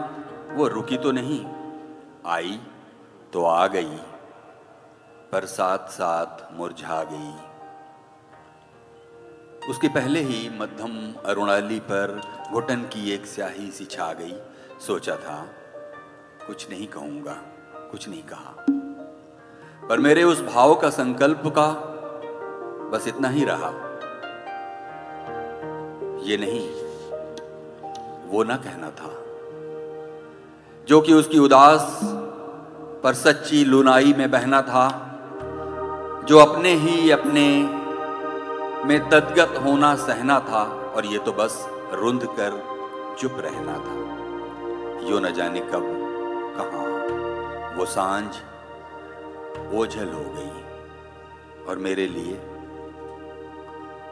वो 0.52 0.68
रुकी 0.68 0.98
तो 0.98 1.12
नहीं, 1.12 1.46
आई 2.26 2.60
तो 3.34 3.46
आ 3.46 3.68
गई, 3.68 3.98
पर 5.32 5.46
साथ 5.46 5.88
साथ 5.92 6.54
मुरझा 6.58 7.04
गई। 7.04 7.34
उसके 9.70 9.88
पहले 9.90 10.20
ही 10.22 10.50
मध्यम 10.60 10.94
अरुणाली 11.26 11.80
पर 11.82 12.20
घुटन 12.52 12.82
की 12.94 13.12
एक 13.12 13.26
स्याही 13.26 13.72
सी 13.72 13.86
छा 13.86 14.12
गई। 14.14 14.36
सोचा 14.88 15.16
था, 15.16 15.42
कुछ 16.48 16.70
नहीं 16.70 16.88
कहूँगा, 16.88 17.34
कुछ 17.92 18.10
नहीं 18.10 18.24
कहा। 18.24 18.56
पर 19.90 20.00
मेरे 20.00 20.24
उस 20.24 20.42
भाव 20.44 20.76
का 20.76 20.90
संकल्प 20.90 21.44
का 21.48 21.68
बस 22.92 23.08
इतना 23.08 23.30
ही 23.30 23.46
रहा। 23.46 23.70
ये 26.24 26.38
नहीं, 26.38 26.70
वो 28.32 28.44
ना 28.44 28.56
कहना 28.56 28.90
था। 28.90 29.10
जो 30.88 31.02
कि 31.02 31.14
उसकी 31.14 31.40
उदास 31.40 32.00
पर 33.04 33.14
सच्ची 33.14 33.66
लुनाई 33.66 34.14
में 34.18 34.32
बहना 34.32 34.62
था, 34.62 35.12
जो 36.28 36.38
अपने 36.38 36.70
ही 36.70 37.12
अपने 37.12 37.64
में 38.86 39.10
तदगत 39.10 39.64
होना 39.66 39.96
सहना 39.96 40.40
था, 40.40 40.64
और 40.96 41.06
ये 41.06 41.18
तो 41.18 41.32
बस 41.32 41.70
रुंध 41.94 42.26
कर 42.26 42.76
चुप 43.20 43.38
रहना 43.40 43.74
था। 43.74 44.06
यो 45.10 45.20
न 45.20 45.34
जाने 45.34 45.60
कब, 45.60 45.84
कहा, 46.58 46.86
वो 47.76 47.86
साँझ, 47.86 48.36
ओझल 49.76 50.10
हो 50.14 50.26
गई, 50.28 50.52
और 51.66 51.78
मेरे 51.78 52.08
लिए 52.08 52.40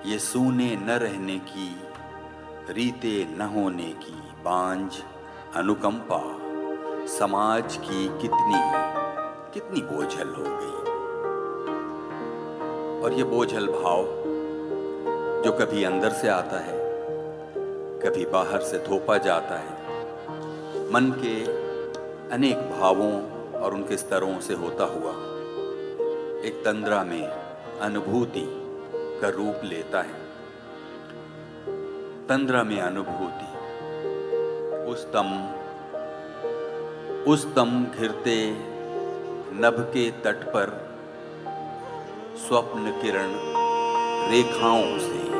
ये 0.05 0.17
सूने 0.19 0.75
न 0.75 0.89
रहने 0.89 1.37
की, 1.39 1.75
रीते 2.69 3.27
न 3.37 3.41
होने 3.41 3.83
की 3.83 4.15
बांझ 4.43 4.91
अनुकंपा। 5.55 6.19
समाज 7.07 7.75
की 7.75 8.07
कितनी 8.21 8.59
कितनी 9.53 9.81
बोझल 9.81 10.27
हो 10.29 10.43
गई। 10.47 10.73
और 13.03 13.13
ये 13.13 13.23
बोझल 13.23 13.67
भाव 13.67 14.03
जो 15.43 15.51
कभी 15.51 15.83
अंदर 15.83 16.09
से 16.09 16.27
आता 16.27 16.59
है, 16.59 16.77
कभी 17.99 18.25
बाहर 18.25 18.61
से 18.61 18.79
थोपा 18.79 19.17
जाता 19.17 19.55
है, 19.55 19.77
मन 20.93 21.11
के 21.23 21.43
अनेक 22.33 22.57
भावों 22.79 23.13
और 23.61 23.73
उनके 23.73 23.97
स्तरों 23.97 24.39
से 24.39 24.53
होता 24.53 24.83
हुआ, 24.83 25.13
एक 26.43 26.61
तंद्रा 26.65 27.03
में 27.03 27.23
अनुभूति 27.81 28.62
का 29.23 29.29
रूप 29.29 29.61
लेता 29.63 30.01
है। 30.01 30.13
तंद्रा 32.27 32.63
में 32.63 32.81
अनुभूति। 32.81 33.53
उस 34.91 35.05
तम 35.13 35.49
उस 37.31 37.55
तम 37.55 37.85
घिरते 37.99 38.51
नभ 39.53 39.91
के 39.93 40.11
तट 40.11 40.43
पर 40.43 40.95
स्वप्न 42.47 43.01
किरण 43.01 43.29
रेखाओं 44.31 44.99
से 44.99 45.32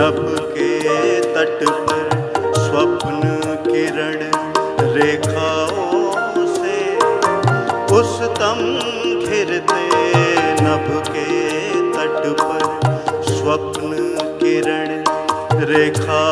नभ 0.00 0.18
के 0.52 0.68
तट 1.32 1.58
पर 1.86 2.12
स्वप्न 2.58 3.32
किरण 3.66 4.22
रेखाओं 4.94 6.46
से 6.54 6.78
उस 7.98 8.14
तम 8.38 8.62
घिरते 9.26 9.82
नभ 10.62 10.88
के 11.08 11.26
तट 11.92 12.40
पर 12.40 12.64
स्वप्न 13.28 13.90
किरण 14.40 15.04
रेखाओं 15.66 16.29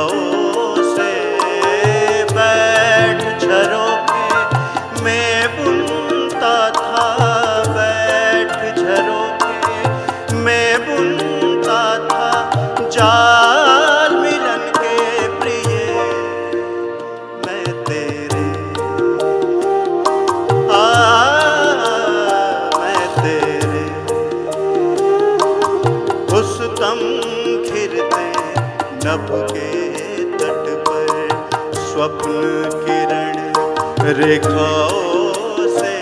रेखाओं 34.29 35.67
से 35.75 35.93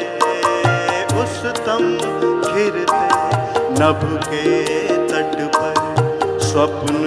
उस 1.22 1.36
तम 1.66 1.84
खिरते 2.44 3.04
नभ 3.80 4.00
के 4.24 4.54
तट 5.10 5.36
पर 5.56 6.40
स्वप्न 6.46 7.02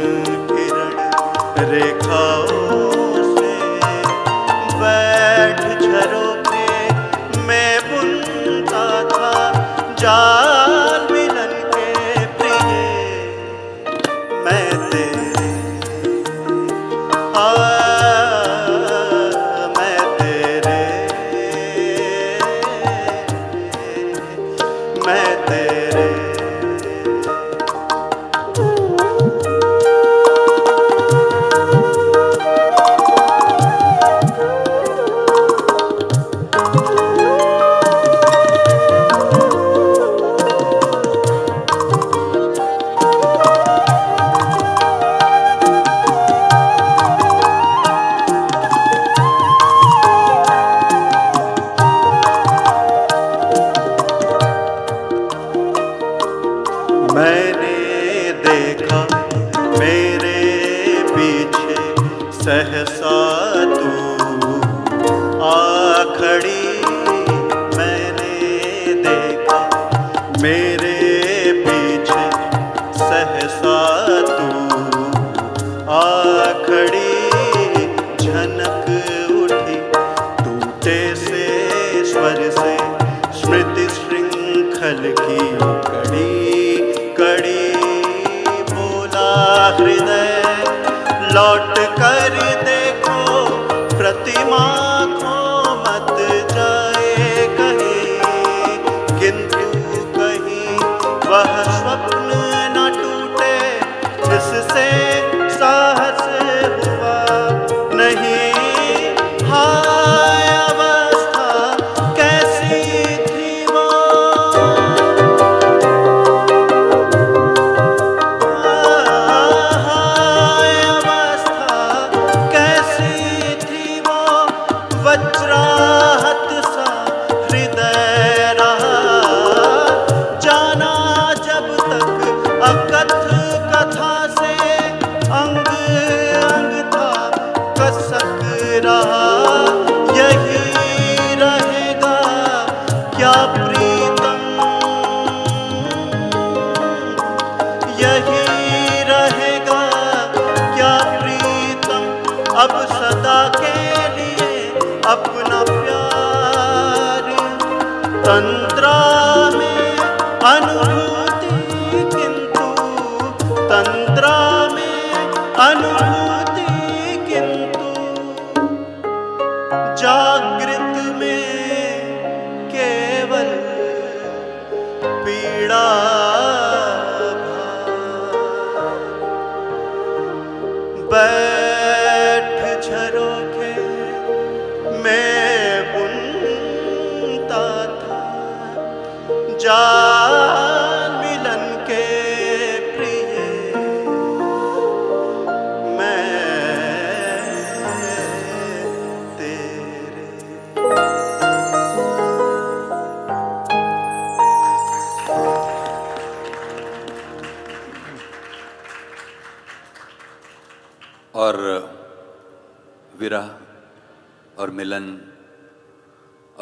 किरण 0.52 1.68
रेखाओं 1.72 2.39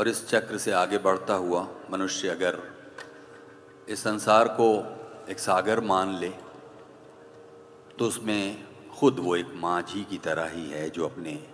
और 0.08 0.12
इस 0.12 0.30
चक्र 0.30 0.58
से 0.58 0.72
आगे 0.72 0.98
बढ़ता 0.98 1.34
हुआ 1.34 1.68
मनुष्य 1.92 2.28
अगर 2.28 2.60
इस 3.90 4.00
संसार 4.00 4.48
को 4.48 4.68
एक 5.30 5.40
सागर 5.40 5.80
मान 5.80 6.16
ले 6.16 6.30
तो 8.00 8.06
उसमें 8.06 8.68
खुद 9.00 9.20
वो 9.20 9.36
एक 9.36 9.48
माझी 9.56 10.04
की 10.04 10.18
तरह 10.18 10.46
ही 10.46 10.70
है 10.70 10.90
जो 10.90 11.06
अपने, 11.06 11.48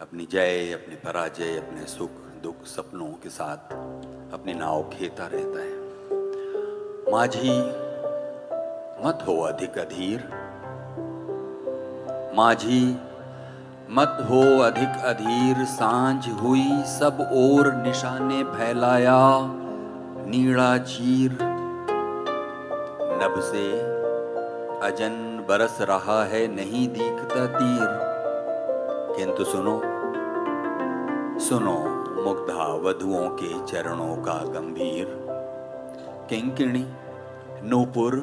अपनी 0.00 0.26
जय, 0.26 0.72
अपने 0.72 0.96
पराजय, 0.96 1.58
अपने 1.58 1.86
सुख, 1.86 2.10
दुख, 2.42 2.64
सपनों 2.64 3.08
के 3.08 3.28
साथ 3.28 3.72
अपनी 4.32 4.54
नाव 4.54 4.90
खेता 4.98 5.26
रहता 5.32 5.60
है। 5.60 5.76
माझी 7.12 7.60
मत 9.06 9.24
हो 9.26 9.42
अधिक 9.42 9.78
अधीर। 9.78 10.20
माझी 12.36 12.96
मत 13.92 14.26
हो 14.30 14.58
अधिक 14.58 15.04
अधीर, 15.04 15.64
साँझ 15.64 16.28
हुई 16.28 16.82
सब 16.82 17.30
ओर 17.32 17.72
निशाने 17.72 18.44
फैलाया, 18.44 19.40
नीड़ा 20.26 20.78
चीर। 20.78 21.38
नभ 23.22 23.40
से 23.40 23.80
अजन 24.86 25.46
बरस 25.48 25.78
रहा 25.80 26.24
है, 26.24 26.56
नहीं 26.56 26.88
दिखता 26.88 27.46
तीर। 27.46 28.00
किंतु 29.16 29.44
सुनो 29.44 29.82
सुनो 31.40 31.78
मुग्धा 32.24 32.64
वधुओं 32.64 33.28
के 33.28 33.66
चरणों 33.66 34.16
का 34.16 34.32
गंभीर। 34.32 35.26
किंकिणी, 36.30 36.86
नूपुर, 37.62 38.14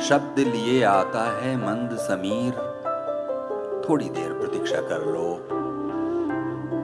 शब्द 0.00 0.38
लिए 0.38 0.84
आता 0.84 1.40
है 1.40 1.56
मंद 1.56 1.90
समीर। 1.96 2.67
थोड़ी 3.88 4.08
देर 4.08 4.32
प्रतीक्षा 4.32 4.80
कर 4.80 5.04
लो। 5.06 5.46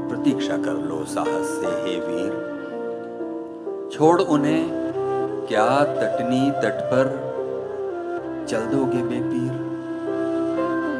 प्रतीक्षा 0.08 0.56
कर 0.56 0.72
लो 0.72 1.04
साहस 1.04 1.46
से 1.46 1.66
हे 1.66 1.96
वीर। 2.00 2.32
छोड़ 3.92 4.22
उन्हें 4.22 4.70
क्या 5.48 5.84
तटनी 5.84 6.50
तट 6.50 6.80
पर 6.84 7.10
चल 8.48 8.60
दोगे 8.60 9.02
बेपीर? 9.02 9.52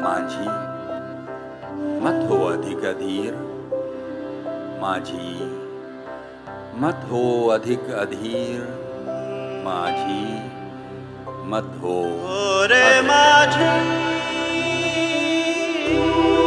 माझी 0.03 0.47
मत 1.99 2.29
हो 2.29 2.45
अधिक 2.45 2.85
अधीर। 2.85 3.33
माझी 4.81 5.45
मत 6.79 7.07
हो 7.11 7.47
अधिक 7.47 7.91
अधीर। 7.91 8.61
माझी 9.65 10.25
मत 11.45 11.79
हो 11.83 11.99
ओरे 12.33 13.01
माझी। 13.01 14.14
माझी 15.87 16.44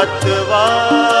पतवा 0.00 1.19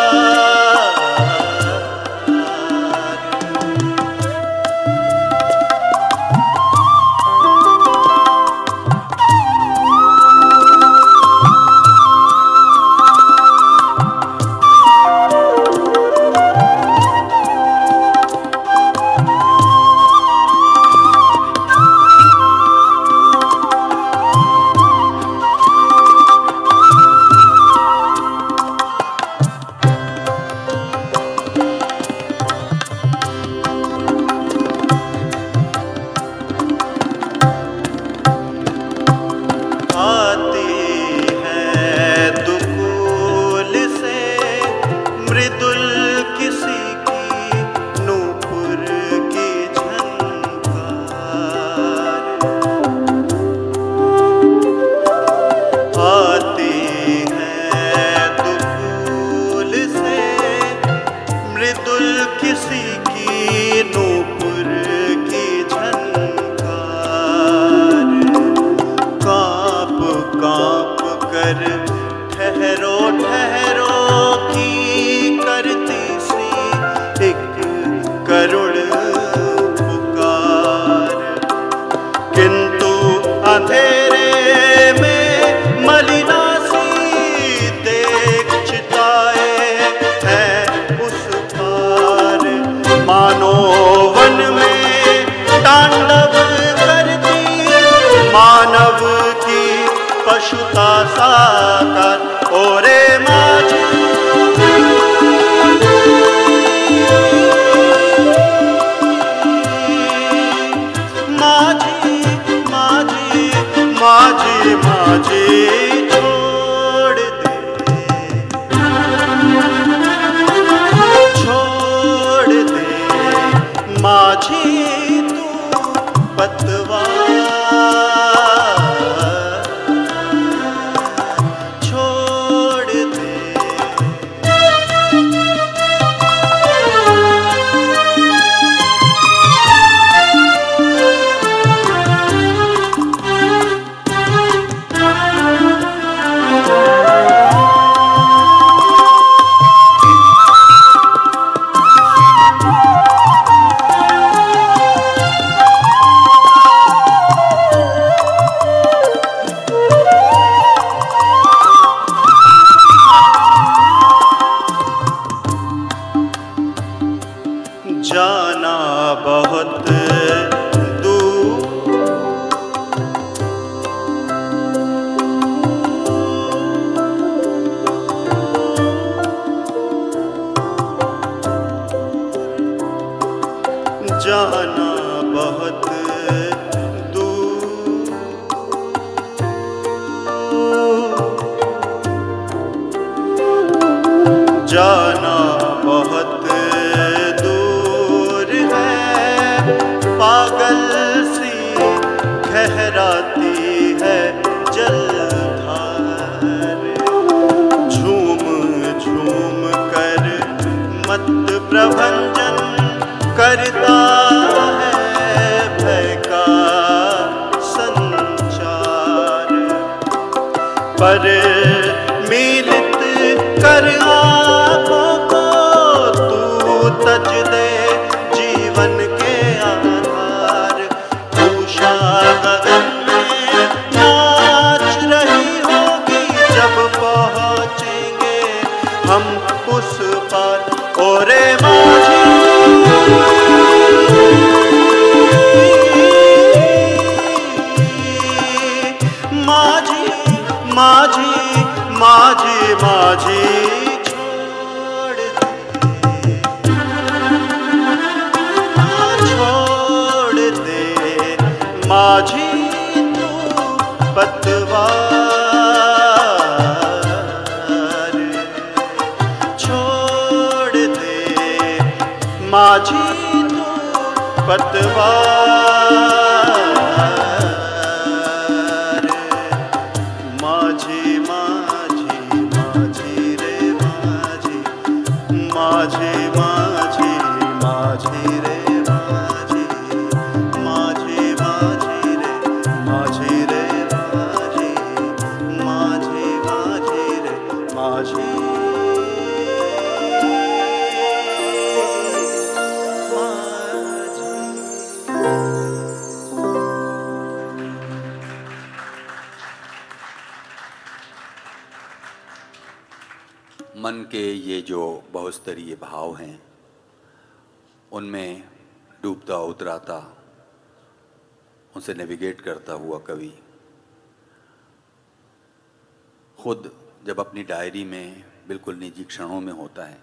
निजी 329.00 329.08
क्षणों 329.08 329.40
में 329.40 329.52
होता 329.52 329.84
है 329.84 329.98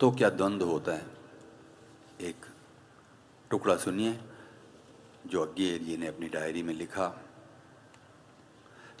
तो 0.00 0.10
क्या 0.10 0.28
द्वंद 0.30 0.62
होता 0.62 0.92
है? 0.92 1.06
एक 2.20 2.46
टुकड़ा 3.50 3.76
सुनिए, 3.76 4.18
जो 5.26 5.44
अज्ञे 5.44 5.68
एरिए 5.74 5.96
ने 5.96 6.06
अपनी 6.06 6.28
डायरी 6.28 6.62
में 6.62 6.74
लिखा। 6.74 7.06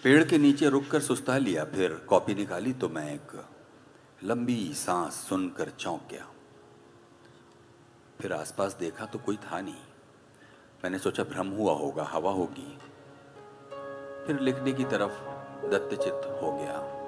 पेड़ 0.02 0.24
के 0.24 0.38
नीचे 0.38 0.68
रुककर 0.68 1.00
सुस्ता 1.00 1.36
लिया, 1.38 1.64
फिर 1.64 1.94
कॉपी 2.08 2.34
निकाली 2.34 2.72
तो 2.72 2.88
मैं 2.88 3.14
एक 3.14 3.44
लंबी 4.24 4.72
सांस 4.74 5.12
सुनकर 5.28 5.70
चौंक 5.70 6.08
गया। 6.10 6.26
फिर 8.20 8.32
आसपास 8.32 8.74
देखा 8.74 9.06
तो 9.06 9.18
कोई 9.18 9.36
था 9.36 9.60
नहीं। 9.60 9.84
मैंने 10.84 10.98
सोचा 10.98 11.24
भ्रम 11.24 11.48
हुआ 11.50 11.72
होगा, 11.72 12.04
हवा 12.04 12.32
होगी। 12.32 12.70
फिर 14.26 14.38
लिखने 14.40 14.72
की 14.72 14.84
तरफ़ 14.84 15.16
दत्तचित 15.68 16.20
हो 16.42 16.58
गया। 16.58 17.03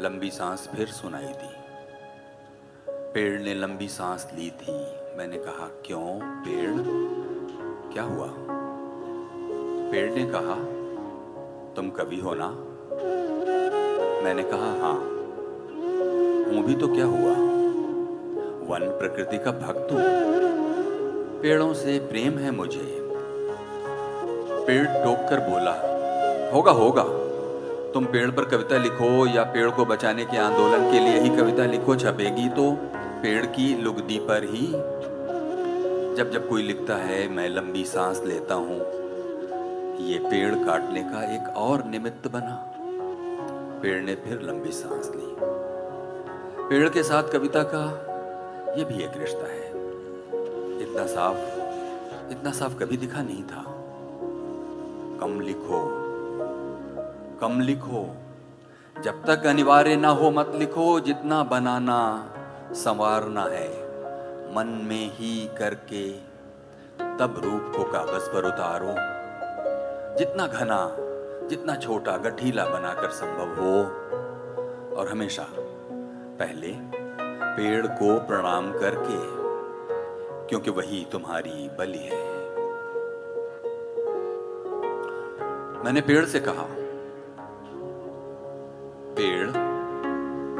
लंबी 0.00 0.30
सांस 0.30 0.68
फिर 0.76 0.86
सुनाई 0.86 1.24
दी। 1.24 1.48
पेड़ 2.88 3.40
ने 3.40 3.54
लंबी 3.54 3.88
सांस 3.88 4.30
ली 4.34 4.50
थी। 4.50 4.72
मैंने 5.16 5.38
कहा, 5.38 5.82
क्यों, 5.86 6.20
पेड़? 6.22 6.74
क्या 7.92 8.02
हुआ? 8.02 8.26
पेड़ 9.90 10.12
ने 10.12 10.24
कहा, 10.24 10.54
तुम 11.74 11.90
कभी 11.90 12.20
हो 12.20 12.34
ना? 12.34 12.48
मैंने 14.24 14.42
कहा 14.42 14.72
हाँ। 14.80 14.94
हूँ 16.44 16.64
भी 16.64 16.74
तो 16.74 16.88
क्या 16.88 17.04
हुआ? 17.04 17.32
वन 18.68 18.98
प्रकृति 18.98 19.38
का 19.38 19.50
भक्त 19.50 19.92
हूँ। 19.92 20.00
पेड़ों 21.42 21.74
से 21.74 21.98
प्रेम 21.98 22.38
है 22.38 22.50
मुझे। 22.50 22.98
पेड़ 24.66 24.86
टोक 24.86 25.28
कर 25.30 25.40
बोला, 25.50 25.72
होगा 26.50 26.72
होगा। 26.72 27.21
तुम 27.94 28.04
पेड़ 28.04 28.30
पर 28.30 28.44
कविता 28.44 28.76
लिखो 28.78 29.26
या 29.26 29.42
पेड़ 29.42 29.70
को 29.70 29.84
बचाने 29.84 30.24
के 30.24 30.36
आंदोलन 30.36 30.92
के 30.92 30.98
लिए 30.98 31.20
ही 31.20 31.28
कविता 31.28 31.66
लिखो 31.66 31.96
छपेगी 31.96 32.48
तो 32.48 32.72
पेड़ 33.22 33.46
की 33.46 33.82
लुगदी 33.82 34.18
पर 34.18 34.44
ही। 34.44 34.66
जब 36.16 36.30
जब 36.32 36.48
कोई 36.48 36.62
लिखता 36.62 36.94
है, 36.94 37.28
मैं 37.28 37.48
लंबी 37.48 37.84
सांस 37.84 38.22
लेता 38.26 38.54
हूँ। 38.54 38.78
ये 40.06 40.18
पेड़ 40.18 40.54
काटने 40.54 41.02
का 41.02 41.34
एक 41.34 41.56
और 41.56 41.84
निमित्त 41.84 42.28
बना। 42.28 42.74
पेड़ 43.82 44.02
ने 44.02 44.14
फिर 44.14 44.40
लंबी 44.42 44.72
सांस 44.72 45.12
ली। 45.16 45.36
पेड़ 46.68 46.88
के 46.88 47.02
साथ 47.02 47.22
कविता 47.32 47.62
का 47.62 47.84
यह 48.78 48.84
भी 48.84 49.04
एक 49.04 49.12
रिश्ता 49.16 49.52
है। 49.52 49.68
इतना 50.82 51.06
साफ़ 51.06 51.62
इतना 52.30 52.50
साफ़ 52.50 52.78
कभी 52.78 52.96
दिखा 52.96 53.22
नहीं 53.22 53.42
था। 53.42 53.64
कम 55.20 55.40
लिखो। 55.40 56.01
कम 57.42 57.60
लिखो। 57.60 58.16
जब 59.02 59.24
तक 59.24 59.46
अनिवार्य 59.46 59.96
ना 59.96 60.08
हो 60.08 60.30
मत 60.30 60.52
लिखो, 60.54 61.00
जितना 61.00 61.42
बनाना 61.42 62.32
संवारना 62.72 63.42
है। 63.42 63.68
मन 64.56 64.66
में 64.66 65.10
ही 65.12 65.50
करके 65.58 66.12
तब 67.18 67.40
रूप 67.44 67.72
को 67.76 67.92
कागज़ 67.92 68.30
पर 68.30 68.44
उतारो। 68.44 68.94
जितना 70.18 70.46
घना, 70.46 70.96
जितना 71.48 71.74
छोटा, 71.74 72.16
गठीला 72.16 72.64
बनाकर 72.66 73.10
संभव 73.10 73.62
हो। 73.62 73.82
और 74.96 75.08
हमेशा 75.08 75.46
पहले 76.38 76.74
पेड़ 77.56 77.86
को 77.86 78.20
प्रणाम 78.20 78.72
करके, 78.72 79.42
क्योंकि 80.48 80.70
वही 80.70 81.06
तुम्हारी 81.12 81.70
बलि 81.78 81.98
है। 81.98 82.32
मैंने 85.84 86.00
पेड़ 86.00 86.24
से 86.24 86.40
कहा 86.40 86.81
पेड़ 89.18 89.46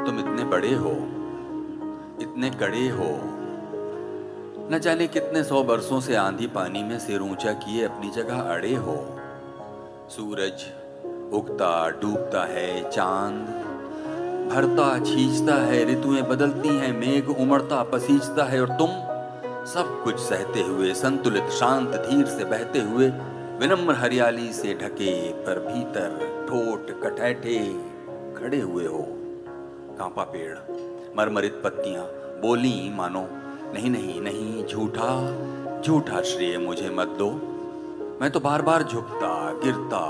तुम 0.06 0.18
इतने 0.18 0.44
बड़े 0.44 0.74
हो, 0.74 0.90
इतने 2.22 2.50
कड़े 2.50 2.88
हो। 2.88 3.10
न 4.70 4.78
जाने 4.82 5.06
कितने 5.06 5.42
सौ 5.44 5.62
बरसों 5.62 6.00
से 6.00 6.14
आंधी 6.16 6.46
पानी 6.46 6.82
में 6.82 6.98
सिर 6.98 7.20
ऊँचा 7.20 7.52
किए 7.52 7.84
अपनी 7.84 8.10
जगह 8.10 8.40
अड़े 8.40 8.74
हो। 8.74 8.96
सूरज 10.10 10.64
उगता 11.34 11.88
डूबता 11.90 12.44
है, 12.44 12.90
चाँद 12.90 13.60
भरता 14.52 14.98
छींचता 14.98 15.54
है, 15.54 15.84
ऋतुएँ 15.92 16.22
बदलती 16.22 16.68
हैं, 16.68 16.92
मेघ 17.00 17.28
उमड़ता 17.28 17.82
पसीजता 17.82 18.44
है, 18.44 18.60
और 18.60 18.68
तुम 18.68 18.88
सब 19.66 20.00
कुछ 20.04 20.18
सहते 20.18 20.62
हुए, 20.62 20.92
संतुलित 20.94 21.50
शांत 21.50 21.88
धीर 21.88 22.26
से 22.26 22.44
बहते 22.44 22.80
हुए, 22.80 23.08
विनम्र 23.58 23.94
हरियाली 23.94 24.52
से 24.52 24.74
ढके, 24.74 25.12
पर 25.42 25.58
भीतर 25.58 26.18
ठोट 26.48 26.90
कटैठे 27.02 27.58
खड़े 28.34 28.60
हुए 28.60 28.86
हो। 28.86 29.04
कांपा 29.98 30.24
पेड़, 30.24 30.56
मरमरित 31.16 31.60
पत्तियाँ, 31.64 32.04
बोली, 32.42 32.90
मानो, 32.94 33.26
नहीं 33.74 33.90
नहीं 33.90 34.20
नहीं, 34.20 34.64
झूठा 34.66 35.80
झूठा 35.80 36.20
श्रेय 36.22 36.58
मुझे 36.58 36.90
मत 36.90 37.08
दो। 37.18 37.30
मैं 38.20 38.30
तो 38.30 38.40
बार 38.40 38.62
बार 38.62 38.82
झुकता, 38.82 39.52
गिरता, 39.54 40.04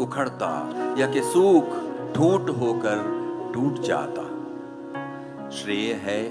उखड़ता, 0.00 0.50
या 0.98 1.06
कि 1.06 1.22
सूख 1.22 1.64
ठूट 2.14 2.50
होकर 2.50 3.02
टूट 3.54 3.80
जाता। 3.80 4.22
श्रेय 5.50 5.92
है 6.02 6.22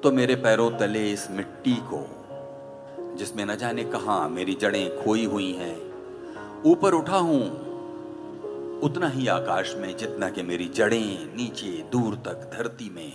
तो 0.00 0.12
मेरे 0.12 0.34
पैरों 0.34 0.70
तले 0.70 1.10
इस 1.10 1.30
मिट्टी 1.30 1.74
को, 1.92 2.04
जिसमें 3.16 3.44
न 3.46 3.56
जाने 3.56 3.84
कहा 3.84 4.26
मेरी 4.28 4.54
जड़ें 4.54 5.04
खोई 5.04 5.24
हुई 5.24 5.52
हैं। 5.52 5.76
ऊपर 6.64 6.94
उठा 6.94 7.16
हूँ 7.18 7.40
उतना 8.82 9.08
ही 9.08 9.26
आकाश 9.26 9.74
में 9.76 9.96
जितना 9.96 10.28
कि 10.30 10.42
मेरी 10.42 10.64
जड़ें 10.68 11.36
नीचे 11.36 11.88
दूर 11.92 12.14
तक 12.14 12.58
धरती 12.58 12.90
में 12.90 13.12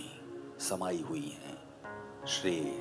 समाई 0.58 1.04
हुई 1.08 1.36
हैं। 1.44 2.26
श्रेय, 2.26 2.72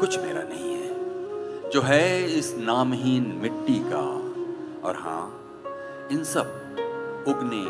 कुछ 0.00 0.18
मेरा 0.18 0.42
नहीं 0.42 0.72
है, 0.72 1.70
जो 1.70 1.82
है 1.82 2.32
इस 2.38 2.54
नामहीन 2.58 3.26
मिट्टी 3.42 3.78
का। 3.78 4.02
और 4.88 4.96
हाँ 4.96 5.50
इन 6.12 6.24
सब 6.24 6.46
उगने, 7.28 7.64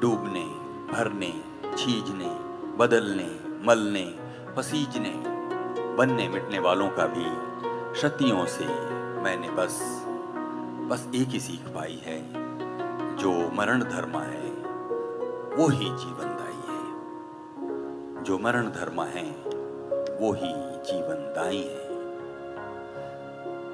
डूबने, 0.00 0.44
भरने, 0.92 1.32
छीजने, 1.76 2.30
बदलने, 2.76 3.30
मलने, 3.66 4.14
पसीजने, 4.56 5.14
बनने 5.96 6.28
मिटने 6.28 6.58
वालों 6.58 6.88
का 6.90 7.06
भी 7.06 7.24
क्षतियों 7.92 8.46
से 8.46 8.66
मैंने 9.22 9.50
बस 9.50 9.80
बस 10.90 11.08
एक 11.14 11.28
ही 11.28 11.40
सीख 11.40 11.60
पाई 11.60 12.02
है। 12.04 12.37
जो 13.18 13.50
मरण 13.54 13.82
धर्म 13.82 14.18
है, 14.18 14.50
वो 15.56 15.68
ही 15.68 15.84
जीवनदायी 15.84 16.62
है। 16.68 16.88
जो 18.24 18.38
मरण 18.38 18.70
धर्म 18.70 19.02
है, 19.02 19.24
वो 20.20 20.32
ही 20.32 20.52
जीवनदायी 20.92 21.62
है। 21.62 21.88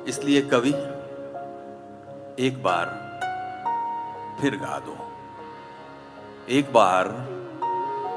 इसलिए 0.05 0.43
कवि, 0.43 0.71
एक 2.47 2.63
बार 2.63 2.87
फिर 4.41 4.57
गा 4.57 4.79
दो। 4.79 4.97
एक 6.49 6.73
बार 6.73 7.29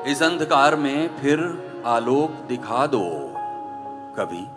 इस 0.07 0.23
अंधकार 0.23 0.75
में 0.75 1.17
फिर 1.17 1.67
आलोक 1.85 2.31
दिखा 2.31 2.87
दो, 2.87 3.33
कवि। 4.17 4.47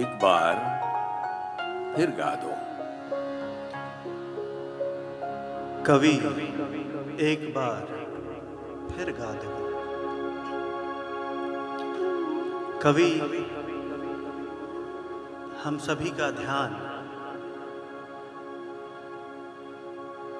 एक 0.00 0.18
बार 0.22 0.54
फिर 1.96 2.10
गा 2.10 2.34
दो। 2.34 2.57
कवि, 5.86 6.14
एक 7.22 7.52
बार 7.54 7.86
फिर 8.90 9.10
गा 9.12 9.32
दो। 9.34 9.52
कवि, 12.82 13.10
हम 15.62 15.78
सभी 15.78 16.10
का 16.10 16.30
ध्यान 16.30 16.76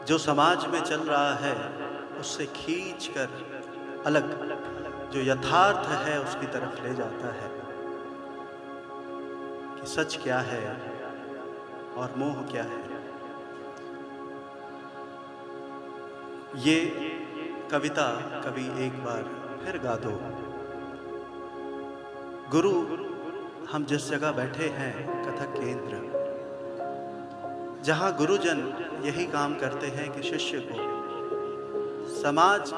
जो 0.07 0.19
समाज 0.19 0.67
में 0.67 0.81
चल 0.81 1.01
रहा 1.01 1.35
है, 1.35 1.57
उससे 2.21 2.47
खींच 2.47 3.07
कर 3.17 3.29
अलग, 4.07 4.31
जो 5.13 5.21
यथार्थ 5.23 5.89
है, 6.03 6.21
उसकी 6.23 6.47
तरफ़ 6.47 6.83
ले 6.83 6.95
जाता 6.95 7.33
है 7.33 7.51
कि 9.75 9.87
सच 9.87 10.19
क्या 10.23 10.39
है 10.39 10.63
और 11.97 12.15
मोह 12.17 12.43
क्या 12.43 12.63
है। 12.63 12.88
ये 16.57 16.85
कविता 17.71 18.05
कभी 18.41 18.87
एक 18.87 18.93
बार 18.93 19.23
फिर 19.65 19.79
गा 19.79 19.97
दो। 19.97 20.11
गुरु, 22.51 22.71
हम 23.67 23.85
जिस 23.85 24.11
जगह 24.11 24.33
बैठे 24.33 24.69
हैं, 24.69 25.25
कथक 25.25 25.53
केंद्र। 25.53 26.01
जहाँ 27.85 28.17
गुरुजन 28.17 28.59
यही 29.05 29.27
काम 29.27 29.55
करते 29.59 29.87
हैं 29.87 30.13
कि 30.13 30.23
शिष्य 30.23 30.61
को 30.73 30.79
समाज 32.23 32.73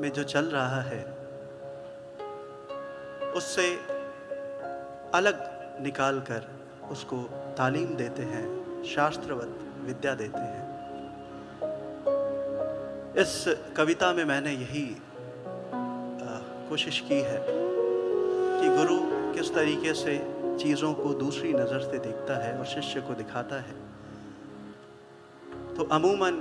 में 0.00 0.12
जो 0.12 0.22
चल 0.22 0.44
रहा 0.44 0.80
है, 0.80 1.02
उससे 3.32 3.68
अलग 5.14 5.44
निकाल 5.82 6.20
कर 6.20 6.48
उसको 6.90 7.16
तालीम 7.58 7.94
देते 7.94 8.22
हैं 8.22 8.82
शास्त्रवत 8.84 9.58
विद्या 9.78 10.14
देते 10.14 10.38
हैं। 10.38 10.67
इस 13.18 13.44
कविता 13.76 14.12
में 14.12 14.24
मैंने 14.24 14.50
यही 14.52 14.84
कोशिश 16.68 16.98
की 17.08 17.16
है 17.20 17.38
कि 17.40 18.68
गुरु 18.68 18.98
किस 19.34 19.48
तरीके 19.54 19.94
से 19.94 20.14
चीज़ों 20.60 20.92
को 20.94 21.14
दूसरी 21.14 21.52
नज़र 21.52 21.80
से 21.80 21.98
देखता 21.98 22.36
है 22.44 22.52
और 22.58 22.66
शिष्य 22.66 23.00
को 23.00 23.14
दिखाता 23.14 23.56
है। 23.60 23.74
तो 25.74 25.88
अमूमन 25.92 26.40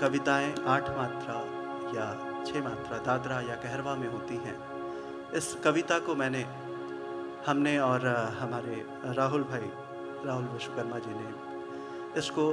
कविताएँ 0.00 0.50
आठ 0.66 0.90
मात्रा 0.90 1.38
या 1.94 2.08
छः 2.44 2.62
मात्रा 2.64 2.98
दादरा 3.06 3.40
या 3.40 3.60
कहरवा 3.62 3.94
में 3.94 4.08
होती 4.08 4.36
हैं। 4.38 4.56
इस 5.34 5.54
कविता 5.64 5.98
को 5.98 6.14
मैंने, 6.14 6.44
हमने 7.46 7.78
और 7.78 8.06
हमारे 8.40 8.84
राहुल 9.14 9.42
भाई, 9.44 9.70
राहुल 10.26 10.44
विश्वकर्मा 10.48 10.98
जी 10.98 11.14
ने 11.14 11.32
इसको 12.18 12.52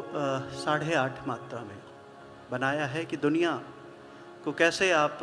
साढ़े 0.56 0.96
आठ 0.96 1.28
मात्रा 1.28 1.62
में 1.62 1.78
बनाया 2.52 2.86
है 2.86 3.04
कि 3.06 3.18
दुनिया 3.18 3.52
को 4.44 4.52
कैसे 4.54 4.92
आप 4.92 5.20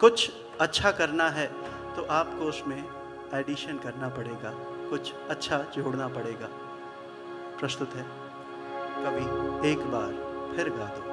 कुछ 0.00 0.30
अच्छा 0.60 0.90
करना 0.90 1.28
है 1.30 1.46
तो 1.96 2.02
आपको 2.10 2.44
उसमें 2.44 2.82
एडिशन 3.34 3.78
करना 3.78 4.08
पड़ेगा, 4.08 4.50
कुछ 4.90 5.12
अच्छा 5.30 5.58
जोड़ना 5.74 6.08
पड़ेगा। 6.08 6.48
प्रस्तुत 7.60 7.94
है 7.94 8.04
कभी 8.98 9.70
एक 9.70 9.86
बार 9.92 10.12
फिर 10.56 10.70
गा 10.70 10.86
दो। 10.88 11.10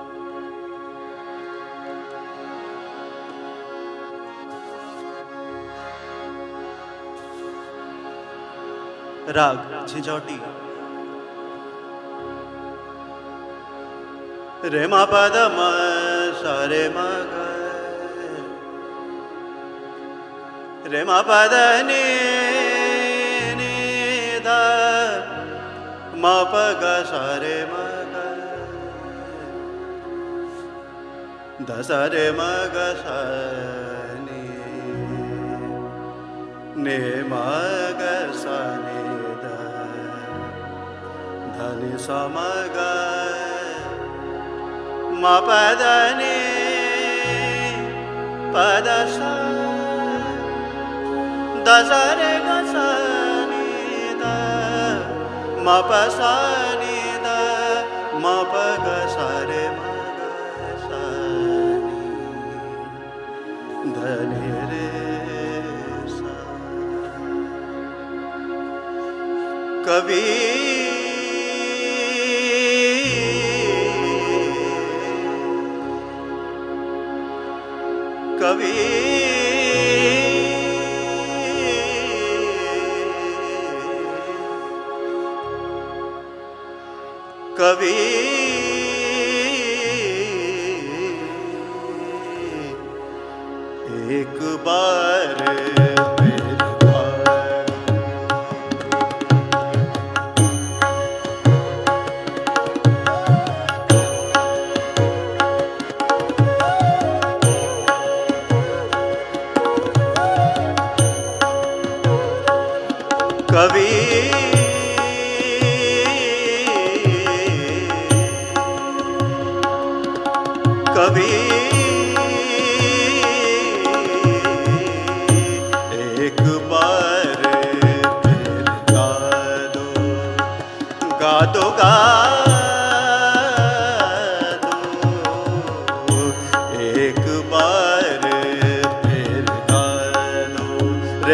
राग, 9.31 9.85
झिझौटी। 9.87 10.39
रेमा 14.63 15.03
पद 15.05 15.35
मसरे 15.51 16.81
मग 16.89 17.35
रेमा 20.91 21.19
पद 21.21 21.53
नी 21.87 22.01
नि 23.55 23.75
पगसरे 26.51 27.55
मग 27.71 28.17
दशरे 31.69 32.27
मग 32.31 32.75
स 32.99 33.15
नी 34.19 34.43
ने 36.83 36.99
मी 37.23 37.39
द 39.39 39.55
धनि 41.55 41.97
समग 41.97 42.77
मपदने 45.23 46.37
पदस 48.53 49.17
दशरे 51.67 52.31
पदी 52.47 52.79
दशरी 55.67 56.99
दी 57.23 58.77
दसरे 58.85 59.65
गि 61.85 61.99
धनरे 63.97 64.87
कवि 69.85 70.58
कभी 87.59 88.08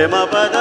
ప్రేమ 0.05 0.17
పద 0.33 0.54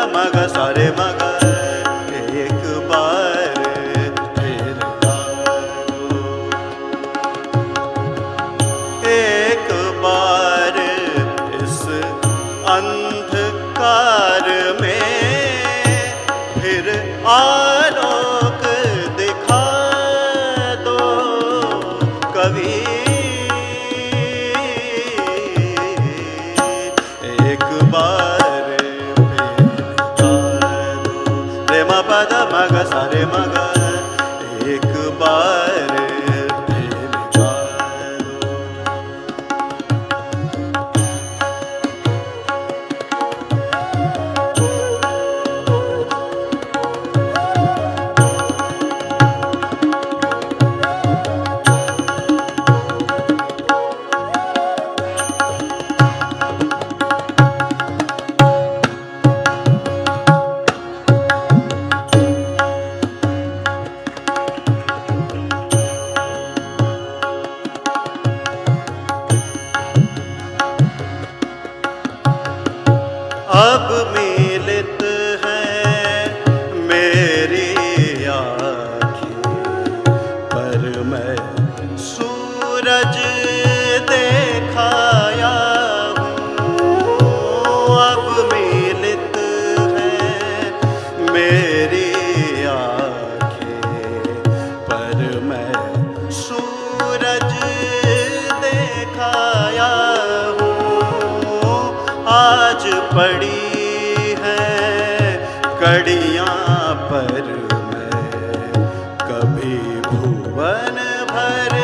भुवन 110.22 110.98
भर 111.32 111.74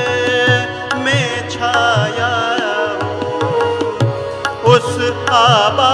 में 1.04 1.48
छाया 1.50 2.32
उस 4.74 4.90
आबा 5.40 5.92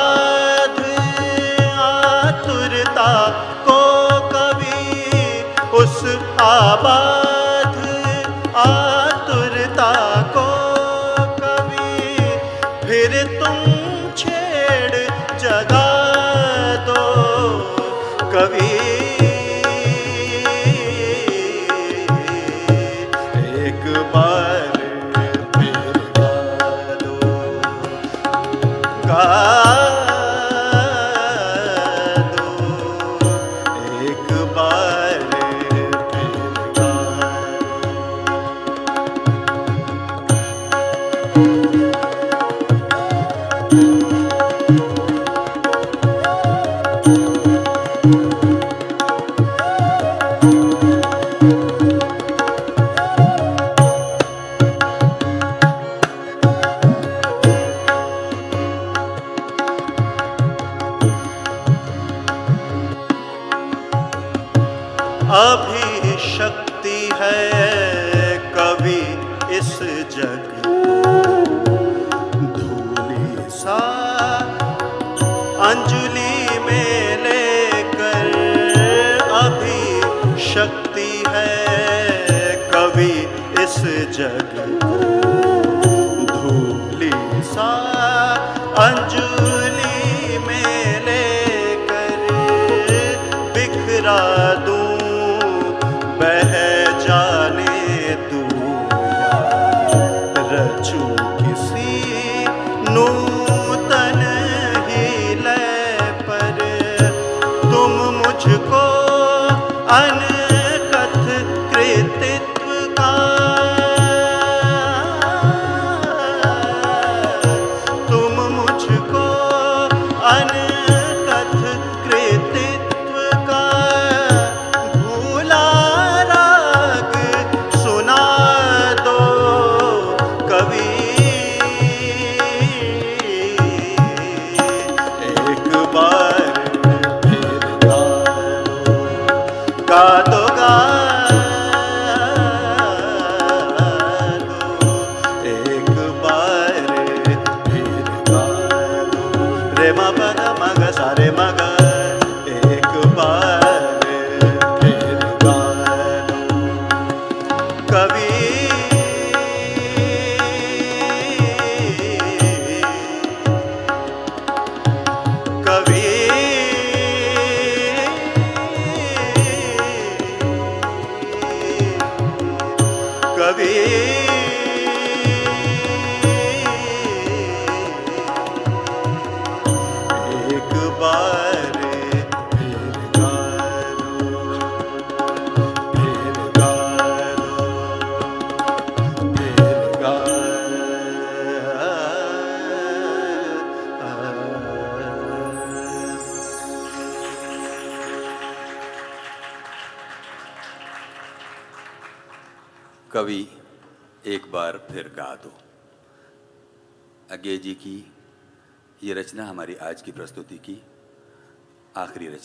anı 109.89 110.56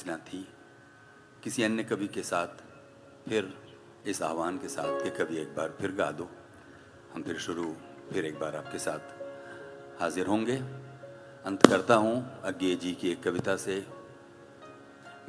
रचना 0.01 0.17
थी। 0.17 0.47
किसी 1.43 1.63
अन्य 1.63 1.83
कवि 1.83 2.07
के 2.07 2.23
साथ, 2.23 2.47
फिर 3.29 3.57
इस 4.05 4.21
आह्वान 4.21 4.57
के 4.57 4.67
साथ 4.67 5.03
कि 5.03 5.09
कवि 5.09 5.37
एक 5.37 5.55
बार 5.55 5.73
फिर 5.81 5.91
गा 5.91 6.11
दो। 6.11 6.29
हम 7.13 7.23
फिर 7.23 7.37
शुरू, 7.37 7.75
फिर 8.13 8.25
एक 8.25 8.39
बार 8.39 8.55
आपके 8.55 8.79
साथ 8.79 8.99
हाजिर 10.01 10.27
होंगे। 10.27 10.55
अंत 11.45 11.67
करता 11.67 11.95
हूँ 11.95 12.41
अज्ञे 12.41 12.75
जी 12.75 12.93
की 12.93 13.11
एक 13.11 13.23
कविता 13.23 13.55
से। 13.55 13.87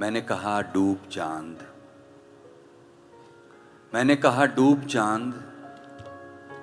मैंने 0.00 0.20
कहा, 0.20 0.62
डूब 0.62 1.08
चाँद। 1.08 1.72
मैंने 3.94 4.16
कहा, 4.16 4.46
डूब 4.46 4.86
चाँद। 4.86 5.34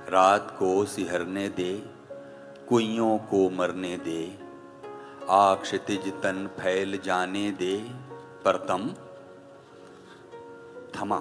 रात 0.10 0.56
को 0.60 0.86
सिहरने 0.86 1.50
दे, 1.50 1.86
कुइयों 2.70 3.18
को 3.18 3.50
मरने 3.50 3.98
दे। 3.98 4.39
आग 5.30 5.58
क्षितिज 5.58 6.08
तन 6.22 6.48
फैल 6.60 7.00
जाने 7.06 7.50
दे 7.52 7.76
पर 8.46 8.58
तम 8.70 8.88
थमा, 10.96 11.20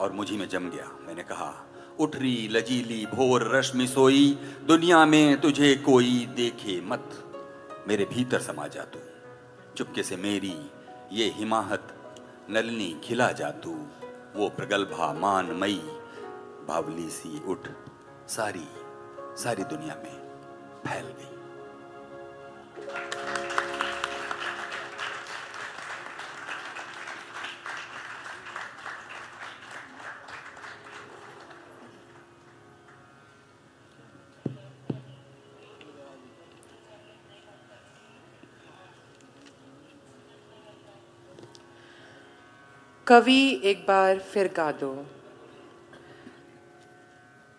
और 0.00 0.12
मुझी 0.12 0.36
में 0.36 0.48
जम 0.48 0.68
गया, 0.70 0.88
मैंने 1.06 1.22
कहा 1.22 1.52
उठ 2.00 2.16
रही 2.16 2.48
लजीली 2.48 3.06
भोर 3.06 3.48
रश्मि 3.54 3.86
सोई, 3.86 4.38
दुनिया 4.66 5.04
में 5.06 5.40
तुझे 5.40 5.74
कोई 5.86 6.26
देखे 6.36 6.80
मत। 6.82 7.08
मेरे 7.88 8.04
भीतर 8.04 8.40
समा 8.40 8.66
जा 8.66 8.84
तू, 8.84 8.98
चुपके 9.76 10.02
से 10.02 10.16
मेरी 10.18 10.54
ये 11.12 11.32
हिमाहत, 11.36 11.96
नलनी 12.50 12.94
खिला 13.04 13.32
जा 13.32 13.50
तू। 13.64 13.74
वो 14.36 14.48
प्रगल्भा 14.56 15.12
मान 15.14 15.52
मई 15.56 15.80
बावली 16.68 17.08
सी 17.10 17.42
उठ, 17.46 17.68
सारी 18.28 18.68
सारी 19.42 19.64
दुनिया 19.66 19.94
में 19.94 20.16
फैल 20.86 21.04
गई। 21.04 21.31
कवि 43.12 43.60
एक 43.64 43.80
बार 43.86 44.18
फिर 44.32 44.48
गा 44.56 44.70
दो। 44.72 44.88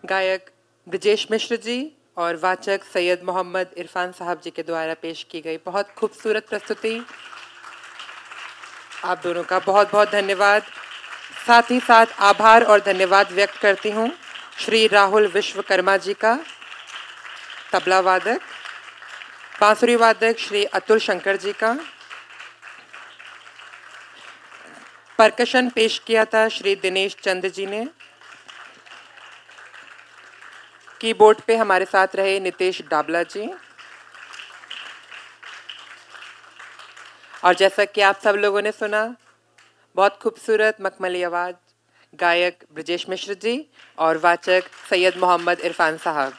गायक 0.04 0.50
ब्रजेश 0.86 1.26
मिश्र 1.30 1.56
जी 1.56 1.76
और 2.16 2.36
वाचक 2.36 2.84
सैयद 2.84 3.22
मोहम्मद 3.22 3.74
इरफान 3.78 4.12
साहब 4.12 4.40
जी 4.40 4.50
के 4.50 4.62
द्वारा 4.62 4.94
पेश 5.02 5.22
की 5.30 5.40
गई 5.40 5.58
बहुत 5.66 5.90
खूबसूरत 5.90 6.48
प्रस्तुति। 6.48 6.94
आप 9.04 9.20
दोनों 9.22 9.44
का 9.44 9.58
बहुत 9.60 9.92
बहुत 9.92 10.10
धन्यवाद। 10.10 10.62
साथ 11.46 11.70
ही 11.70 11.80
साथ 11.82 12.18
आभार 12.24 12.64
और 12.64 12.80
धन्यवाद 12.86 13.32
व्यक्त 13.32 13.56
करती 13.60 13.90
हूँ 13.90 14.10
श्री 14.58 14.86
राहुल 14.88 15.26
विश्वकर्मा 15.26 15.96
जी 15.96 16.14
का, 16.14 16.36
तबला 17.72 18.00
वादक, 18.02 18.40
बांसुरी 19.60 19.96
वादक 19.96 20.38
श्री 20.38 20.64
अतुल 20.74 20.98
शंकर 21.00 21.36
जी 21.36 21.52
का 21.54 21.76
परकशन 25.18 25.68
पेश 25.70 25.98
किया 25.98 26.24
था 26.24 26.48
श्री 26.48 26.74
दिनेश 26.74 27.16
चंद 27.22 27.46
जी 27.48 27.66
ने। 27.66 27.86
कीबोर्ड 31.00 31.40
पे 31.40 31.56
हमारे 31.56 31.84
साथ 31.84 32.16
रहे 32.16 32.40
नितेश 32.40 32.82
डाबला 32.90 33.22
जी। 33.22 33.48
और 37.44 37.54
जैसा 37.54 37.84
कि 37.84 38.00
आप 38.00 38.20
सब 38.20 38.34
लोगों 38.34 38.62
ने 38.62 38.72
सुना, 38.72 39.16
बहुत 39.96 40.18
खूबसूरत 40.22 40.76
मखमली 40.80 41.22
आवाज़, 41.22 41.54
गायक 42.14 42.64
ब्रजेश 42.74 43.08
मिश्र 43.08 43.34
जी 43.34 43.70
और 43.98 44.18
वाचक 44.18 44.64
सैयद 44.90 45.16
मोहम्मद 45.16 45.60
इरफान 45.60 45.98
साहब। 45.98 46.34